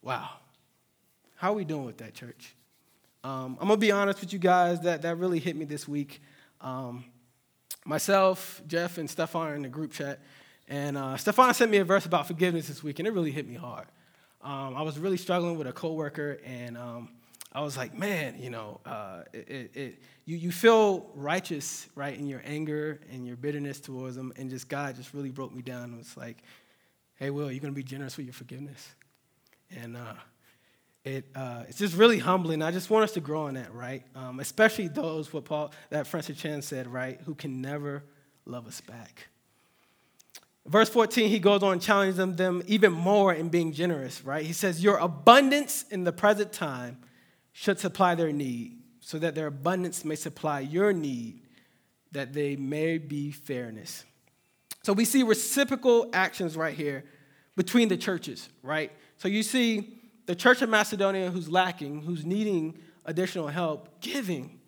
Wow. 0.00 0.30
How 1.36 1.52
are 1.52 1.56
we 1.56 1.64
doing 1.66 1.84
with 1.84 1.98
that, 1.98 2.14
church? 2.14 2.54
Um, 3.22 3.58
I'm 3.60 3.68
going 3.68 3.78
to 3.78 3.86
be 3.86 3.92
honest 3.92 4.20
with 4.22 4.32
you 4.32 4.38
guys, 4.38 4.80
that, 4.80 5.02
that 5.02 5.18
really 5.18 5.40
hit 5.40 5.56
me 5.56 5.66
this 5.66 5.86
week. 5.86 6.22
Um, 6.62 7.04
myself, 7.84 8.62
Jeff, 8.66 8.96
and 8.96 9.10
Stefan 9.10 9.48
are 9.48 9.54
in 9.56 9.62
the 9.62 9.68
group 9.68 9.92
chat, 9.92 10.20
and 10.68 10.96
uh, 10.96 11.18
Stefan 11.18 11.52
sent 11.52 11.70
me 11.70 11.78
a 11.78 11.84
verse 11.84 12.06
about 12.06 12.26
forgiveness 12.26 12.68
this 12.68 12.82
week, 12.82 12.98
and 12.98 13.06
it 13.06 13.12
really 13.12 13.30
hit 13.30 13.46
me 13.46 13.54
hard 13.54 13.86
um, 14.42 14.76
I 14.76 14.82
was 14.82 14.98
really 14.98 15.16
struggling 15.16 15.58
with 15.58 15.66
a 15.66 15.72
coworker, 15.72 16.38
and 16.44 16.76
um, 16.76 17.08
I 17.52 17.60
was 17.62 17.76
like, 17.76 17.96
man, 17.96 18.36
you 18.38 18.50
know, 18.50 18.80
uh, 18.86 19.22
it, 19.32 19.48
it, 19.48 19.70
it, 19.74 20.02
you, 20.26 20.36
you 20.36 20.52
feel 20.52 21.10
righteous, 21.14 21.86
right, 21.94 22.16
in 22.16 22.26
your 22.26 22.42
anger 22.44 23.00
and 23.10 23.26
your 23.26 23.36
bitterness 23.36 23.80
towards 23.80 24.16
them, 24.16 24.32
and 24.36 24.50
just 24.50 24.68
God 24.68 24.96
just 24.96 25.14
really 25.14 25.30
broke 25.30 25.54
me 25.54 25.62
down. 25.62 25.92
It 25.94 25.98
was 25.98 26.16
like, 26.16 26.42
hey, 27.16 27.30
Will, 27.30 27.50
you're 27.50 27.60
going 27.60 27.72
to 27.72 27.76
be 27.76 27.82
generous 27.82 28.16
with 28.16 28.26
your 28.26 28.32
forgiveness. 28.32 28.94
And 29.76 29.96
uh, 29.96 30.14
it, 31.04 31.24
uh, 31.34 31.64
it's 31.68 31.78
just 31.78 31.96
really 31.96 32.18
humbling. 32.18 32.62
I 32.62 32.70
just 32.70 32.90
want 32.90 33.04
us 33.04 33.12
to 33.12 33.20
grow 33.20 33.48
in 33.48 33.54
that, 33.54 33.74
right? 33.74 34.04
Um, 34.14 34.40
especially 34.40 34.88
those, 34.88 35.32
what 35.32 35.44
Paul, 35.44 35.72
that 35.90 36.06
Francis 36.06 36.38
Chan 36.38 36.62
said, 36.62 36.86
right, 36.86 37.20
who 37.24 37.34
can 37.34 37.60
never 37.60 38.04
love 38.46 38.66
us 38.66 38.80
back. 38.80 39.28
Verse 40.68 40.90
14, 40.90 41.30
he 41.30 41.38
goes 41.38 41.62
on 41.62 41.80
challenging 41.80 42.36
them 42.36 42.62
even 42.66 42.92
more 42.92 43.32
in 43.32 43.48
being 43.48 43.72
generous, 43.72 44.22
right? 44.22 44.44
He 44.44 44.52
says, 44.52 44.82
Your 44.82 44.98
abundance 44.98 45.86
in 45.90 46.04
the 46.04 46.12
present 46.12 46.52
time 46.52 46.98
should 47.52 47.80
supply 47.80 48.14
their 48.14 48.32
need, 48.32 48.76
so 49.00 49.18
that 49.18 49.34
their 49.34 49.46
abundance 49.46 50.04
may 50.04 50.14
supply 50.14 50.60
your 50.60 50.92
need, 50.92 51.40
that 52.12 52.34
they 52.34 52.54
may 52.54 52.98
be 52.98 53.30
fairness. 53.30 54.04
So 54.82 54.92
we 54.92 55.06
see 55.06 55.22
reciprocal 55.22 56.10
actions 56.12 56.54
right 56.54 56.74
here 56.74 57.04
between 57.56 57.88
the 57.88 57.96
churches, 57.96 58.50
right? 58.62 58.92
So 59.16 59.26
you 59.26 59.42
see 59.42 59.98
the 60.26 60.36
church 60.36 60.60
of 60.60 60.68
Macedonia 60.68 61.30
who's 61.30 61.48
lacking, 61.48 62.02
who's 62.02 62.26
needing 62.26 62.78
additional 63.06 63.48
help, 63.48 64.02
giving 64.02 64.60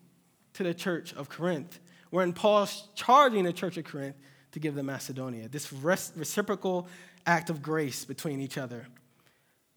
to 0.53 0.63
the 0.63 0.73
church 0.73 1.13
of 1.13 1.29
Corinth. 1.29 1.79
Wherein 2.09 2.33
Paul's 2.33 2.87
charging 2.95 3.43
the 3.43 3.53
church 3.53 3.77
of 3.77 3.85
Corinth 3.85 4.15
to 4.51 4.59
give 4.59 4.75
them 4.75 4.87
Macedonia, 4.87 5.47
this 5.47 5.71
reciprocal 5.71 6.87
act 7.25 7.49
of 7.49 7.61
grace 7.61 8.05
between 8.05 8.39
each 8.39 8.57
other. 8.57 8.85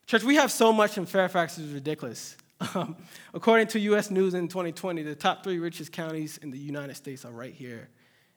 Church, 0.06 0.22
we 0.22 0.36
have 0.36 0.50
so 0.50 0.72
much 0.72 0.98
in 0.98 1.06
Fairfax, 1.06 1.58
it's 1.58 1.72
ridiculous. 1.72 2.36
Um, 2.74 2.96
according 3.34 3.66
to 3.68 3.80
US 3.80 4.10
News 4.10 4.34
in 4.34 4.48
2020, 4.48 5.02
the 5.02 5.14
top 5.14 5.42
three 5.42 5.58
richest 5.58 5.92
counties 5.92 6.38
in 6.38 6.50
the 6.50 6.58
United 6.58 6.94
States 6.94 7.24
are 7.24 7.32
right 7.32 7.52
here 7.52 7.88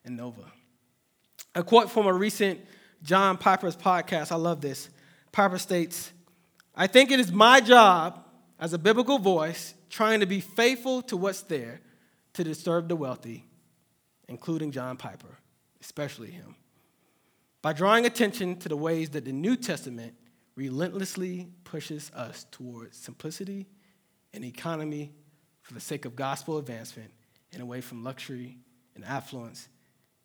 in 0.05 0.15
Nova. 0.15 0.41
A 1.55 1.63
quote 1.63 1.89
from 1.89 2.07
a 2.07 2.13
recent 2.13 2.59
John 3.03 3.37
Piper's 3.37 3.75
podcast, 3.75 4.31
I 4.31 4.35
love 4.35 4.59
this. 4.59 4.89
Piper 5.31 5.59
states, 5.59 6.11
I 6.75 6.87
think 6.87 7.11
it 7.11 7.19
is 7.19 7.31
my 7.31 7.61
job 7.61 8.23
as 8.59 8.73
a 8.73 8.77
biblical 8.77 9.19
voice 9.19 9.75
trying 9.89 10.19
to 10.19 10.25
be 10.25 10.41
faithful 10.41 11.01
to 11.03 11.15
what's 11.15 11.41
there 11.43 11.79
to 12.33 12.43
disturb 12.43 12.89
the 12.89 12.95
wealthy, 12.95 13.45
including 14.27 14.71
John 14.71 14.97
Piper 14.97 15.37
especially 15.81 16.31
him, 16.31 16.55
by 17.61 17.73
drawing 17.73 18.05
attention 18.05 18.57
to 18.57 18.69
the 18.69 18.77
ways 18.77 19.09
that 19.11 19.25
the 19.25 19.31
New 19.31 19.55
Testament 19.55 20.13
relentlessly 20.55 21.47
pushes 21.63 22.11
us 22.15 22.45
towards 22.51 22.97
simplicity 22.97 23.67
and 24.33 24.43
economy 24.43 25.11
for 25.61 25.73
the 25.73 25.79
sake 25.79 26.05
of 26.05 26.15
gospel 26.15 26.57
advancement 26.57 27.11
and 27.53 27.61
away 27.61 27.81
from 27.81 28.03
luxury 28.03 28.57
and 28.95 29.05
affluence 29.05 29.69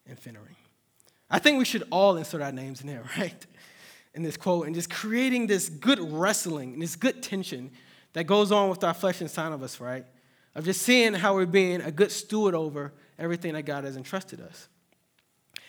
and 0.06 0.18
finnering. 0.18 0.56
I 1.30 1.38
think 1.38 1.58
we 1.58 1.64
should 1.64 1.84
all 1.90 2.16
insert 2.16 2.42
our 2.42 2.52
names 2.52 2.80
in 2.80 2.86
there, 2.86 3.04
right? 3.18 3.46
In 4.14 4.22
this 4.22 4.36
quote, 4.36 4.66
and 4.66 4.74
just 4.74 4.90
creating 4.90 5.46
this 5.46 5.68
good 5.68 5.98
wrestling 6.00 6.74
and 6.74 6.82
this 6.82 6.96
good 6.96 7.22
tension 7.22 7.70
that 8.12 8.24
goes 8.24 8.52
on 8.52 8.68
with 8.68 8.84
our 8.84 8.94
flesh 8.94 9.20
inside 9.22 9.52
of 9.52 9.62
us, 9.62 9.80
right? 9.80 10.04
Of 10.54 10.64
just 10.64 10.82
seeing 10.82 11.14
how 11.14 11.34
we're 11.34 11.46
being 11.46 11.80
a 11.80 11.90
good 11.90 12.12
steward 12.12 12.54
over 12.54 12.92
everything 13.18 13.54
that 13.54 13.62
God 13.62 13.84
has 13.84 13.96
entrusted 13.96 14.40
us. 14.40 14.68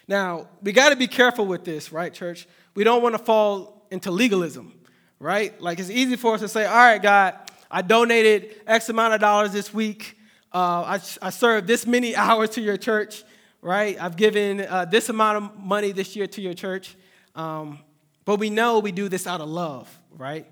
Now, 0.07 0.47
we 0.61 0.71
got 0.71 0.89
to 0.89 0.95
be 0.95 1.07
careful 1.07 1.45
with 1.45 1.63
this, 1.63 1.91
right, 1.91 2.13
church? 2.13 2.47
We 2.75 2.83
don't 2.83 3.01
want 3.01 3.15
to 3.15 3.23
fall 3.23 3.87
into 3.91 4.11
legalism, 4.11 4.73
right? 5.19 5.59
Like 5.61 5.79
it's 5.79 5.89
easy 5.89 6.15
for 6.15 6.35
us 6.35 6.41
to 6.41 6.47
say, 6.47 6.65
all 6.65 6.75
right, 6.75 7.01
God, 7.01 7.35
I 7.69 7.81
donated 7.81 8.55
X 8.67 8.89
amount 8.89 9.13
of 9.13 9.21
dollars 9.21 9.51
this 9.51 9.73
week. 9.73 10.17
Uh, 10.53 10.97
I, 10.97 10.99
I 11.21 11.29
served 11.29 11.67
this 11.67 11.87
many 11.87 12.15
hours 12.17 12.51
to 12.51 12.61
your 12.61 12.77
church 12.77 13.23
right? 13.63 13.97
I've 13.99 14.17
given 14.17 14.61
uh, 14.61 14.85
this 14.85 15.09
amount 15.09 15.37
of 15.37 15.57
money 15.57 15.93
this 15.93 16.15
year 16.15 16.27
to 16.27 16.41
your 16.41 16.53
church. 16.53 16.95
Um, 17.33 17.79
but 18.25 18.37
we 18.37 18.49
know 18.49 18.79
we 18.79 18.91
do 18.91 19.09
this 19.09 19.25
out 19.25 19.41
of 19.41 19.49
love, 19.49 19.89
right? 20.11 20.45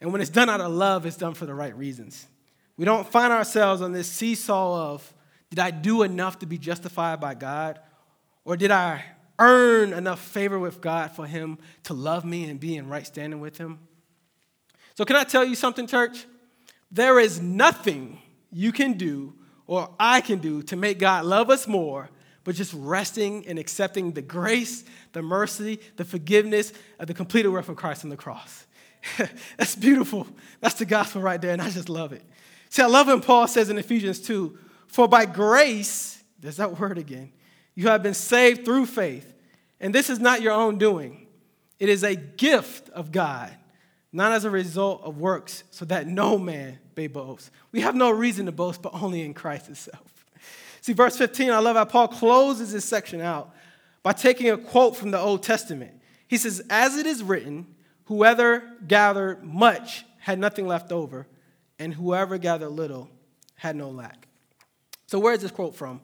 And 0.00 0.12
when 0.12 0.20
it's 0.20 0.30
done 0.30 0.48
out 0.48 0.60
of 0.60 0.72
love, 0.72 1.04
it's 1.04 1.16
done 1.16 1.34
for 1.34 1.44
the 1.44 1.54
right 1.54 1.76
reasons. 1.76 2.26
We 2.76 2.84
don't 2.84 3.06
find 3.06 3.32
ourselves 3.32 3.82
on 3.82 3.92
this 3.92 4.08
seesaw 4.08 4.92
of 4.92 5.14
did 5.50 5.58
I 5.58 5.70
do 5.70 6.02
enough 6.02 6.38
to 6.38 6.46
be 6.46 6.56
justified 6.56 7.20
by 7.20 7.34
God? 7.34 7.78
Or 8.44 8.56
did 8.56 8.70
I 8.70 9.04
earn 9.38 9.92
enough 9.92 10.20
favor 10.20 10.58
with 10.58 10.80
God 10.80 11.12
for 11.12 11.26
Him 11.26 11.58
to 11.84 11.94
love 11.94 12.24
me 12.24 12.44
and 12.44 12.58
be 12.58 12.76
in 12.76 12.88
right 12.88 13.06
standing 13.06 13.40
with 13.40 13.58
Him? 13.58 13.78
So, 14.94 15.04
can 15.04 15.16
I 15.16 15.24
tell 15.24 15.44
you 15.44 15.54
something, 15.54 15.86
church? 15.86 16.26
There 16.90 17.18
is 17.18 17.40
nothing 17.40 18.20
you 18.50 18.72
can 18.72 18.94
do 18.94 19.34
or 19.66 19.88
I 19.98 20.20
can 20.20 20.38
do 20.38 20.62
to 20.64 20.76
make 20.76 20.98
God 20.98 21.24
love 21.24 21.48
us 21.48 21.66
more 21.66 22.10
but 22.44 22.54
just 22.54 22.74
resting 22.74 23.46
and 23.46 23.58
accepting 23.58 24.12
the 24.12 24.22
grace, 24.22 24.84
the 25.12 25.22
mercy, 25.22 25.80
the 25.96 26.04
forgiveness 26.04 26.72
of 26.98 27.06
the 27.06 27.14
completed 27.14 27.48
work 27.48 27.68
of 27.68 27.76
Christ 27.76 28.04
on 28.04 28.10
the 28.10 28.16
cross. 28.16 28.66
That's 29.56 29.76
beautiful. 29.76 30.26
That's 30.60 30.74
the 30.76 30.84
gospel 30.84 31.22
right 31.22 31.40
there, 31.40 31.52
and 31.52 31.62
I 31.62 31.70
just 31.70 31.88
love 31.88 32.12
it. 32.12 32.22
See, 32.70 32.82
I 32.82 32.86
love 32.86 33.06
when 33.06 33.20
Paul 33.20 33.46
says 33.46 33.68
in 33.68 33.78
Ephesians 33.78 34.20
2 34.20 34.58
For 34.86 35.06
by 35.06 35.26
grace, 35.26 36.22
there's 36.40 36.56
that 36.56 36.78
word 36.78 36.98
again, 36.98 37.32
you 37.74 37.88
have 37.88 38.02
been 38.02 38.14
saved 38.14 38.64
through 38.64 38.86
faith. 38.86 39.32
And 39.80 39.94
this 39.94 40.08
is 40.10 40.20
not 40.20 40.42
your 40.42 40.52
own 40.52 40.78
doing, 40.78 41.26
it 41.78 41.88
is 41.88 42.04
a 42.04 42.14
gift 42.14 42.88
of 42.90 43.10
God, 43.10 43.50
not 44.12 44.32
as 44.32 44.44
a 44.44 44.50
result 44.50 45.02
of 45.02 45.18
works, 45.18 45.64
so 45.70 45.84
that 45.86 46.06
no 46.06 46.38
man 46.38 46.78
may 46.96 47.08
boast. 47.08 47.50
We 47.72 47.80
have 47.80 47.96
no 47.96 48.10
reason 48.10 48.46
to 48.46 48.52
boast, 48.52 48.82
but 48.82 48.94
only 48.94 49.22
in 49.22 49.34
Christ 49.34 49.68
itself. 49.68 50.24
See, 50.80 50.92
verse 50.92 51.16
15, 51.16 51.50
I 51.50 51.58
love 51.58 51.76
how 51.76 51.84
Paul 51.84 52.08
closes 52.08 52.72
this 52.72 52.84
section 52.84 53.20
out 53.20 53.54
by 54.02 54.12
taking 54.12 54.50
a 54.50 54.56
quote 54.56 54.96
from 54.96 55.10
the 55.10 55.18
Old 55.18 55.42
Testament. 55.42 55.92
He 56.28 56.36
says, 56.36 56.62
As 56.70 56.96
it 56.96 57.06
is 57.06 57.22
written, 57.22 57.66
whoever 58.04 58.62
gathered 58.86 59.44
much 59.44 60.04
had 60.18 60.38
nothing 60.38 60.66
left 60.66 60.92
over, 60.92 61.26
and 61.78 61.94
whoever 61.94 62.38
gathered 62.38 62.70
little 62.70 63.10
had 63.56 63.76
no 63.76 63.90
lack. 63.90 64.28
So, 65.06 65.18
where 65.18 65.34
is 65.34 65.42
this 65.42 65.50
quote 65.50 65.74
from? 65.74 66.00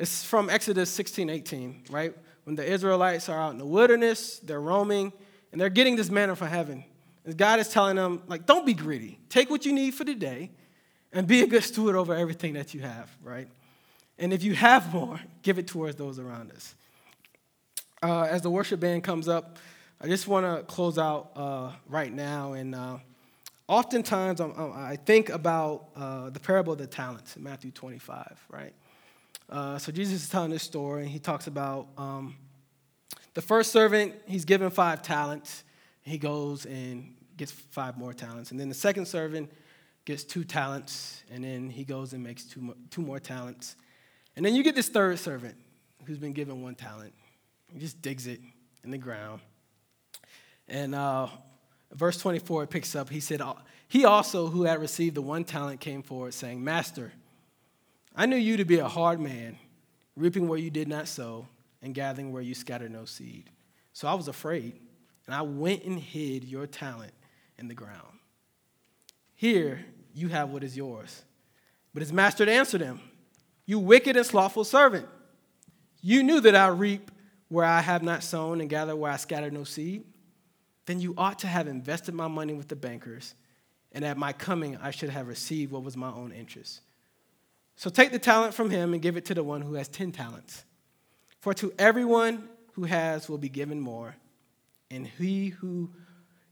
It's 0.00 0.24
from 0.24 0.48
Exodus 0.48 0.88
16 0.90 1.28
18, 1.28 1.82
right? 1.90 2.14
When 2.44 2.56
the 2.56 2.64
Israelites 2.64 3.28
are 3.28 3.38
out 3.38 3.52
in 3.52 3.58
the 3.58 3.66
wilderness, 3.66 4.38
they're 4.38 4.60
roaming, 4.60 5.12
and 5.52 5.60
they're 5.60 5.68
getting 5.68 5.94
this 5.94 6.10
manna 6.10 6.34
from 6.34 6.48
heaven. 6.48 6.84
And 7.26 7.36
God 7.36 7.60
is 7.60 7.68
telling 7.68 7.96
them, 7.96 8.22
like, 8.26 8.46
don't 8.46 8.64
be 8.64 8.72
greedy. 8.72 9.18
Take 9.28 9.50
what 9.50 9.66
you 9.66 9.74
need 9.74 9.90
for 9.92 10.04
today 10.04 10.52
and 11.12 11.26
be 11.26 11.42
a 11.42 11.46
good 11.46 11.62
steward 11.62 11.96
over 11.96 12.14
everything 12.14 12.54
that 12.54 12.72
you 12.72 12.80
have, 12.80 13.14
right? 13.22 13.46
And 14.18 14.32
if 14.32 14.42
you 14.42 14.54
have 14.54 14.90
more, 14.90 15.20
give 15.42 15.58
it 15.58 15.66
towards 15.66 15.96
those 15.96 16.18
around 16.18 16.50
us. 16.52 16.74
Uh, 18.02 18.22
as 18.22 18.40
the 18.40 18.50
worship 18.50 18.80
band 18.80 19.04
comes 19.04 19.28
up, 19.28 19.58
I 20.00 20.06
just 20.06 20.26
want 20.26 20.46
to 20.46 20.64
close 20.64 20.96
out 20.96 21.32
uh, 21.36 21.72
right 21.90 22.10
now. 22.10 22.54
And 22.54 22.74
uh, 22.74 22.96
oftentimes 23.68 24.40
I'm, 24.40 24.54
i 24.74 24.96
think 24.96 25.28
about 25.28 25.88
uh, 25.94 26.30
the 26.30 26.40
parable 26.40 26.72
of 26.72 26.78
the 26.78 26.86
talents 26.86 27.36
in 27.36 27.42
Matthew 27.42 27.70
25, 27.70 28.46
right? 28.48 28.72
Uh, 29.50 29.78
so 29.78 29.90
Jesus 29.90 30.22
is 30.22 30.28
telling 30.28 30.50
this 30.50 30.62
story, 30.62 31.02
and 31.02 31.10
he 31.10 31.18
talks 31.18 31.48
about 31.48 31.88
um, 31.98 32.36
the 33.34 33.42
first 33.42 33.72
servant, 33.72 34.14
he's 34.26 34.44
given 34.44 34.70
five 34.70 35.02
talents. 35.02 35.64
He 36.02 36.18
goes 36.18 36.66
and 36.66 37.16
gets 37.36 37.50
five 37.50 37.98
more 37.98 38.12
talents. 38.12 38.52
And 38.52 38.60
then 38.60 38.68
the 38.68 38.76
second 38.76 39.06
servant 39.06 39.50
gets 40.04 40.22
two 40.22 40.44
talents, 40.44 41.24
and 41.32 41.42
then 41.42 41.68
he 41.68 41.84
goes 41.84 42.12
and 42.12 42.22
makes 42.22 42.44
two 42.44 42.60
more, 42.60 42.74
two 42.90 43.02
more 43.02 43.18
talents. 43.18 43.74
And 44.36 44.46
then 44.46 44.54
you 44.54 44.62
get 44.62 44.76
this 44.76 44.88
third 44.88 45.18
servant 45.18 45.56
who's 46.04 46.18
been 46.18 46.32
given 46.32 46.62
one 46.62 46.76
talent. 46.76 47.12
He 47.72 47.80
just 47.80 48.00
digs 48.00 48.28
it 48.28 48.40
in 48.84 48.92
the 48.92 48.98
ground. 48.98 49.40
And 50.68 50.94
uh, 50.94 51.26
verse 51.92 52.18
24, 52.18 52.64
it 52.64 52.70
picks 52.70 52.94
up. 52.94 53.10
He 53.10 53.18
said, 53.18 53.42
He 53.88 54.04
also, 54.04 54.46
who 54.46 54.62
had 54.62 54.80
received 54.80 55.16
the 55.16 55.22
one 55.22 55.42
talent, 55.42 55.80
came 55.80 56.02
forward, 56.02 56.34
saying, 56.34 56.62
Master, 56.62 57.12
I 58.14 58.26
knew 58.26 58.36
you 58.36 58.56
to 58.56 58.64
be 58.64 58.78
a 58.78 58.88
hard 58.88 59.20
man, 59.20 59.58
reaping 60.16 60.48
where 60.48 60.58
you 60.58 60.70
did 60.70 60.88
not 60.88 61.08
sow, 61.08 61.46
and 61.82 61.94
gathering 61.94 62.32
where 62.32 62.42
you 62.42 62.54
scattered 62.54 62.90
no 62.90 63.04
seed. 63.04 63.50
So 63.92 64.08
I 64.08 64.14
was 64.14 64.28
afraid, 64.28 64.78
and 65.26 65.34
I 65.34 65.42
went 65.42 65.84
and 65.84 65.98
hid 65.98 66.44
your 66.44 66.66
talent 66.66 67.12
in 67.58 67.68
the 67.68 67.74
ground. 67.74 68.18
Here 69.34 69.84
you 70.12 70.28
have 70.28 70.50
what 70.50 70.64
is 70.64 70.76
yours. 70.76 71.22
But 71.94 72.02
his 72.02 72.12
master 72.12 72.48
answered 72.48 72.80
him, 72.80 73.00
you 73.66 73.78
wicked 73.78 74.16
and 74.16 74.26
slothful 74.26 74.64
servant. 74.64 75.06
You 76.02 76.22
knew 76.22 76.40
that 76.40 76.56
I 76.56 76.68
reap 76.68 77.10
where 77.48 77.64
I 77.64 77.80
have 77.80 78.02
not 78.02 78.22
sown 78.22 78.60
and 78.60 78.68
gather 78.68 78.96
where 78.96 79.12
I 79.12 79.16
scattered 79.16 79.52
no 79.52 79.64
seed. 79.64 80.04
Then 80.86 81.00
you 81.00 81.14
ought 81.16 81.38
to 81.40 81.46
have 81.46 81.68
invested 81.68 82.14
my 82.14 82.26
money 82.26 82.52
with 82.52 82.68
the 82.68 82.76
bankers, 82.76 83.34
and 83.92 84.04
at 84.04 84.16
my 84.16 84.32
coming 84.32 84.76
I 84.76 84.90
should 84.90 85.10
have 85.10 85.28
received 85.28 85.72
what 85.72 85.84
was 85.84 85.96
my 85.96 86.10
own 86.10 86.32
interest. 86.32 86.80
So 87.80 87.88
take 87.88 88.12
the 88.12 88.18
talent 88.18 88.52
from 88.52 88.68
him 88.68 88.92
and 88.92 89.00
give 89.00 89.16
it 89.16 89.24
to 89.24 89.34
the 89.34 89.42
one 89.42 89.62
who 89.62 89.72
has 89.72 89.88
ten 89.88 90.12
talents. 90.12 90.66
For 91.38 91.54
to 91.54 91.72
everyone 91.78 92.46
who 92.74 92.84
has 92.84 93.26
will 93.26 93.38
be 93.38 93.48
given 93.48 93.80
more, 93.80 94.16
and 94.90 95.06
he 95.06 95.48
who 95.48 95.90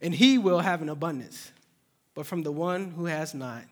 and 0.00 0.14
he 0.14 0.38
will 0.38 0.60
have 0.60 0.80
an 0.80 0.88
abundance. 0.88 1.52
But 2.14 2.24
from 2.24 2.44
the 2.44 2.50
one 2.50 2.92
who 2.92 3.04
has 3.04 3.34
not, 3.34 3.64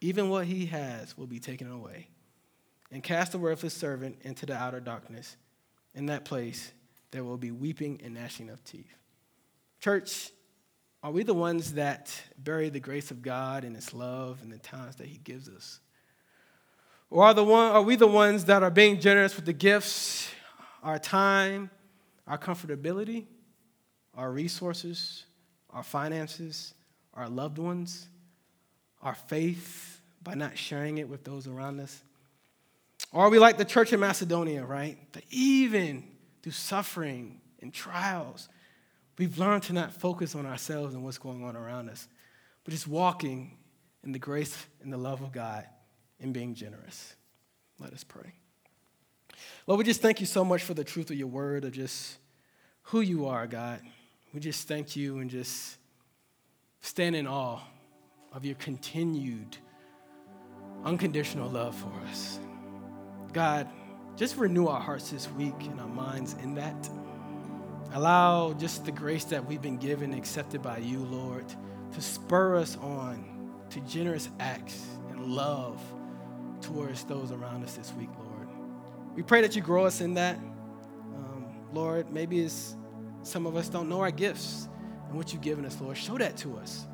even 0.00 0.28
what 0.28 0.46
he 0.46 0.66
has 0.66 1.18
will 1.18 1.26
be 1.26 1.40
taken 1.40 1.72
away 1.72 2.06
and 2.92 3.02
cast 3.02 3.32
the 3.32 3.38
worthless 3.38 3.74
servant 3.74 4.18
into 4.22 4.46
the 4.46 4.54
outer 4.54 4.78
darkness. 4.78 5.36
In 5.92 6.06
that 6.06 6.24
place, 6.24 6.70
there 7.10 7.24
will 7.24 7.36
be 7.36 7.50
weeping 7.50 8.00
and 8.04 8.14
gnashing 8.14 8.48
of 8.48 8.62
teeth. 8.62 8.94
Church, 9.80 10.30
are 11.02 11.10
we 11.10 11.24
the 11.24 11.34
ones 11.34 11.72
that 11.72 12.14
bury 12.38 12.68
the 12.68 12.78
grace 12.78 13.10
of 13.10 13.22
God 13.22 13.64
and 13.64 13.74
His 13.74 13.92
love 13.92 14.38
and 14.40 14.52
the 14.52 14.58
talents 14.58 14.98
that 14.98 15.08
He 15.08 15.18
gives 15.18 15.48
us? 15.48 15.80
Or 17.10 17.24
are, 17.24 17.34
the 17.34 17.44
one, 17.44 17.70
are 17.72 17.82
we 17.82 17.96
the 17.96 18.06
ones 18.06 18.46
that 18.46 18.62
are 18.62 18.70
being 18.70 19.00
generous 19.00 19.36
with 19.36 19.46
the 19.46 19.52
gifts, 19.52 20.28
our 20.82 20.98
time, 20.98 21.70
our 22.26 22.38
comfortability, 22.38 23.26
our 24.14 24.30
resources, 24.30 25.24
our 25.70 25.84
finances, 25.84 26.74
our 27.14 27.28
loved 27.28 27.58
ones, 27.58 28.08
our 29.02 29.14
faith 29.14 30.00
by 30.22 30.34
not 30.34 30.58
sharing 30.58 30.98
it 30.98 31.08
with 31.08 31.22
those 31.22 31.46
around 31.46 31.80
us? 31.80 32.02
Or 33.12 33.22
are 33.24 33.30
we 33.30 33.38
like 33.38 33.56
the 33.56 33.64
church 33.64 33.92
in 33.92 34.00
Macedonia, 34.00 34.64
right? 34.64 34.98
That 35.12 35.24
even 35.30 36.02
through 36.42 36.52
suffering 36.52 37.40
and 37.62 37.72
trials, 37.72 38.48
we've 39.16 39.38
learned 39.38 39.62
to 39.64 39.72
not 39.72 39.92
focus 39.92 40.34
on 40.34 40.44
ourselves 40.44 40.94
and 40.94 41.04
what's 41.04 41.18
going 41.18 41.44
on 41.44 41.56
around 41.56 41.88
us, 41.88 42.08
but 42.64 42.72
just 42.72 42.88
walking 42.88 43.56
in 44.02 44.10
the 44.10 44.18
grace 44.18 44.66
and 44.82 44.92
the 44.92 44.96
love 44.96 45.22
of 45.22 45.30
God 45.30 45.66
and 46.20 46.32
being 46.32 46.54
generous. 46.54 47.14
Let 47.78 47.92
us 47.92 48.04
pray. 48.04 48.32
Lord, 49.66 49.78
we 49.78 49.84
just 49.84 50.00
thank 50.00 50.20
you 50.20 50.26
so 50.26 50.44
much 50.44 50.62
for 50.62 50.74
the 50.74 50.84
truth 50.84 51.10
of 51.10 51.16
your 51.16 51.26
word, 51.26 51.64
of 51.64 51.72
just 51.72 52.18
who 52.82 53.00
you 53.00 53.26
are, 53.26 53.46
God. 53.46 53.80
We 54.32 54.40
just 54.40 54.68
thank 54.68 54.96
you 54.96 55.18
and 55.18 55.30
just 55.30 55.76
stand 56.80 57.16
in 57.16 57.26
awe 57.26 57.60
of 58.32 58.44
your 58.44 58.54
continued 58.56 59.56
unconditional 60.84 61.50
love 61.50 61.74
for 61.74 61.92
us. 62.08 62.38
God, 63.32 63.68
just 64.16 64.36
renew 64.36 64.66
our 64.66 64.80
hearts 64.80 65.10
this 65.10 65.30
week 65.32 65.54
and 65.60 65.80
our 65.80 65.88
minds 65.88 66.34
in 66.42 66.54
that. 66.54 66.88
Allow 67.92 68.52
just 68.54 68.84
the 68.84 68.92
grace 68.92 69.24
that 69.24 69.44
we've 69.44 69.62
been 69.62 69.78
given, 69.78 70.12
accepted 70.12 70.62
by 70.62 70.78
you, 70.78 71.00
Lord, 71.00 71.44
to 71.92 72.00
spur 72.00 72.56
us 72.56 72.76
on 72.78 73.52
to 73.70 73.80
generous 73.80 74.28
acts 74.38 74.86
and 75.10 75.26
love 75.26 75.80
towards 76.66 77.04
those 77.04 77.30
around 77.30 77.62
us 77.62 77.74
this 77.74 77.92
week, 77.94 78.08
Lord. 78.18 78.48
We 79.14 79.22
pray 79.22 79.40
that 79.42 79.54
you 79.54 79.62
grow 79.62 79.86
us 79.86 80.00
in 80.00 80.14
that. 80.14 80.36
Um, 80.36 81.46
Lord, 81.72 82.10
maybe 82.10 82.40
it's, 82.40 82.76
some 83.22 83.46
of 83.46 83.56
us 83.56 83.68
don't 83.68 83.88
know 83.88 84.00
our 84.00 84.10
gifts. 84.10 84.68
and 85.08 85.16
what 85.16 85.32
you've 85.32 85.42
given 85.42 85.64
us, 85.64 85.80
Lord. 85.80 85.96
Show 85.96 86.18
that 86.18 86.36
to 86.38 86.58
us. 86.58 86.86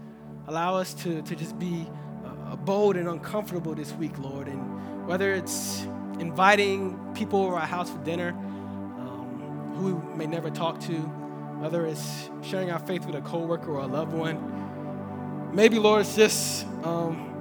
Allow 0.46 0.76
us 0.76 0.92
to, 0.94 1.22
to 1.22 1.34
just 1.34 1.58
be 1.58 1.86
uh, 2.24 2.56
bold 2.56 2.96
and 2.96 3.08
uncomfortable 3.08 3.74
this 3.74 3.92
week, 3.94 4.18
Lord. 4.18 4.46
And 4.46 5.06
whether 5.08 5.32
it's 5.32 5.86
inviting 6.18 6.98
people 7.14 7.42
over 7.42 7.54
our 7.54 7.66
house 7.66 7.90
for 7.90 7.98
dinner 8.04 8.30
um, 8.30 9.72
who 9.76 9.96
we 9.96 10.16
may 10.16 10.26
never 10.26 10.50
talk 10.50 10.80
to, 10.80 10.92
whether 10.92 11.86
it's 11.86 12.28
sharing 12.42 12.70
our 12.70 12.78
faith 12.80 13.06
with 13.06 13.14
a 13.14 13.22
coworker 13.22 13.70
or 13.72 13.80
a 13.80 13.86
loved 13.86 14.12
one, 14.12 15.50
maybe, 15.54 15.78
Lord, 15.78 16.02
it's 16.02 16.14
just 16.14 16.66
um, 16.84 17.31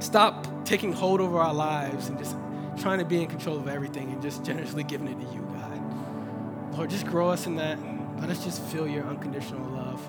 stop 0.00 0.64
taking 0.64 0.92
hold 0.92 1.20
over 1.20 1.38
our 1.38 1.54
lives 1.54 2.08
and 2.08 2.18
just 2.18 2.36
trying 2.78 2.98
to 2.98 3.04
be 3.04 3.22
in 3.22 3.28
control 3.28 3.56
of 3.56 3.68
everything 3.68 4.10
and 4.10 4.22
just 4.22 4.44
generously 4.44 4.82
giving 4.82 5.08
it 5.08 5.20
to 5.20 5.34
you, 5.34 5.42
God. 5.52 6.74
Lord, 6.76 6.90
just 6.90 7.06
grow 7.06 7.30
us 7.30 7.46
in 7.46 7.56
that. 7.56 7.78
Let 8.20 8.30
us 8.30 8.44
just 8.44 8.62
feel 8.62 8.86
your 8.86 9.04
unconditional 9.04 9.68
love. 9.70 10.06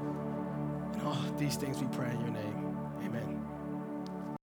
And 0.94 1.02
all 1.04 1.18
these 1.38 1.56
things 1.56 1.80
we 1.80 1.88
pray 1.88 2.10
in 2.10 2.20
your 2.22 2.30
name. 2.30 2.61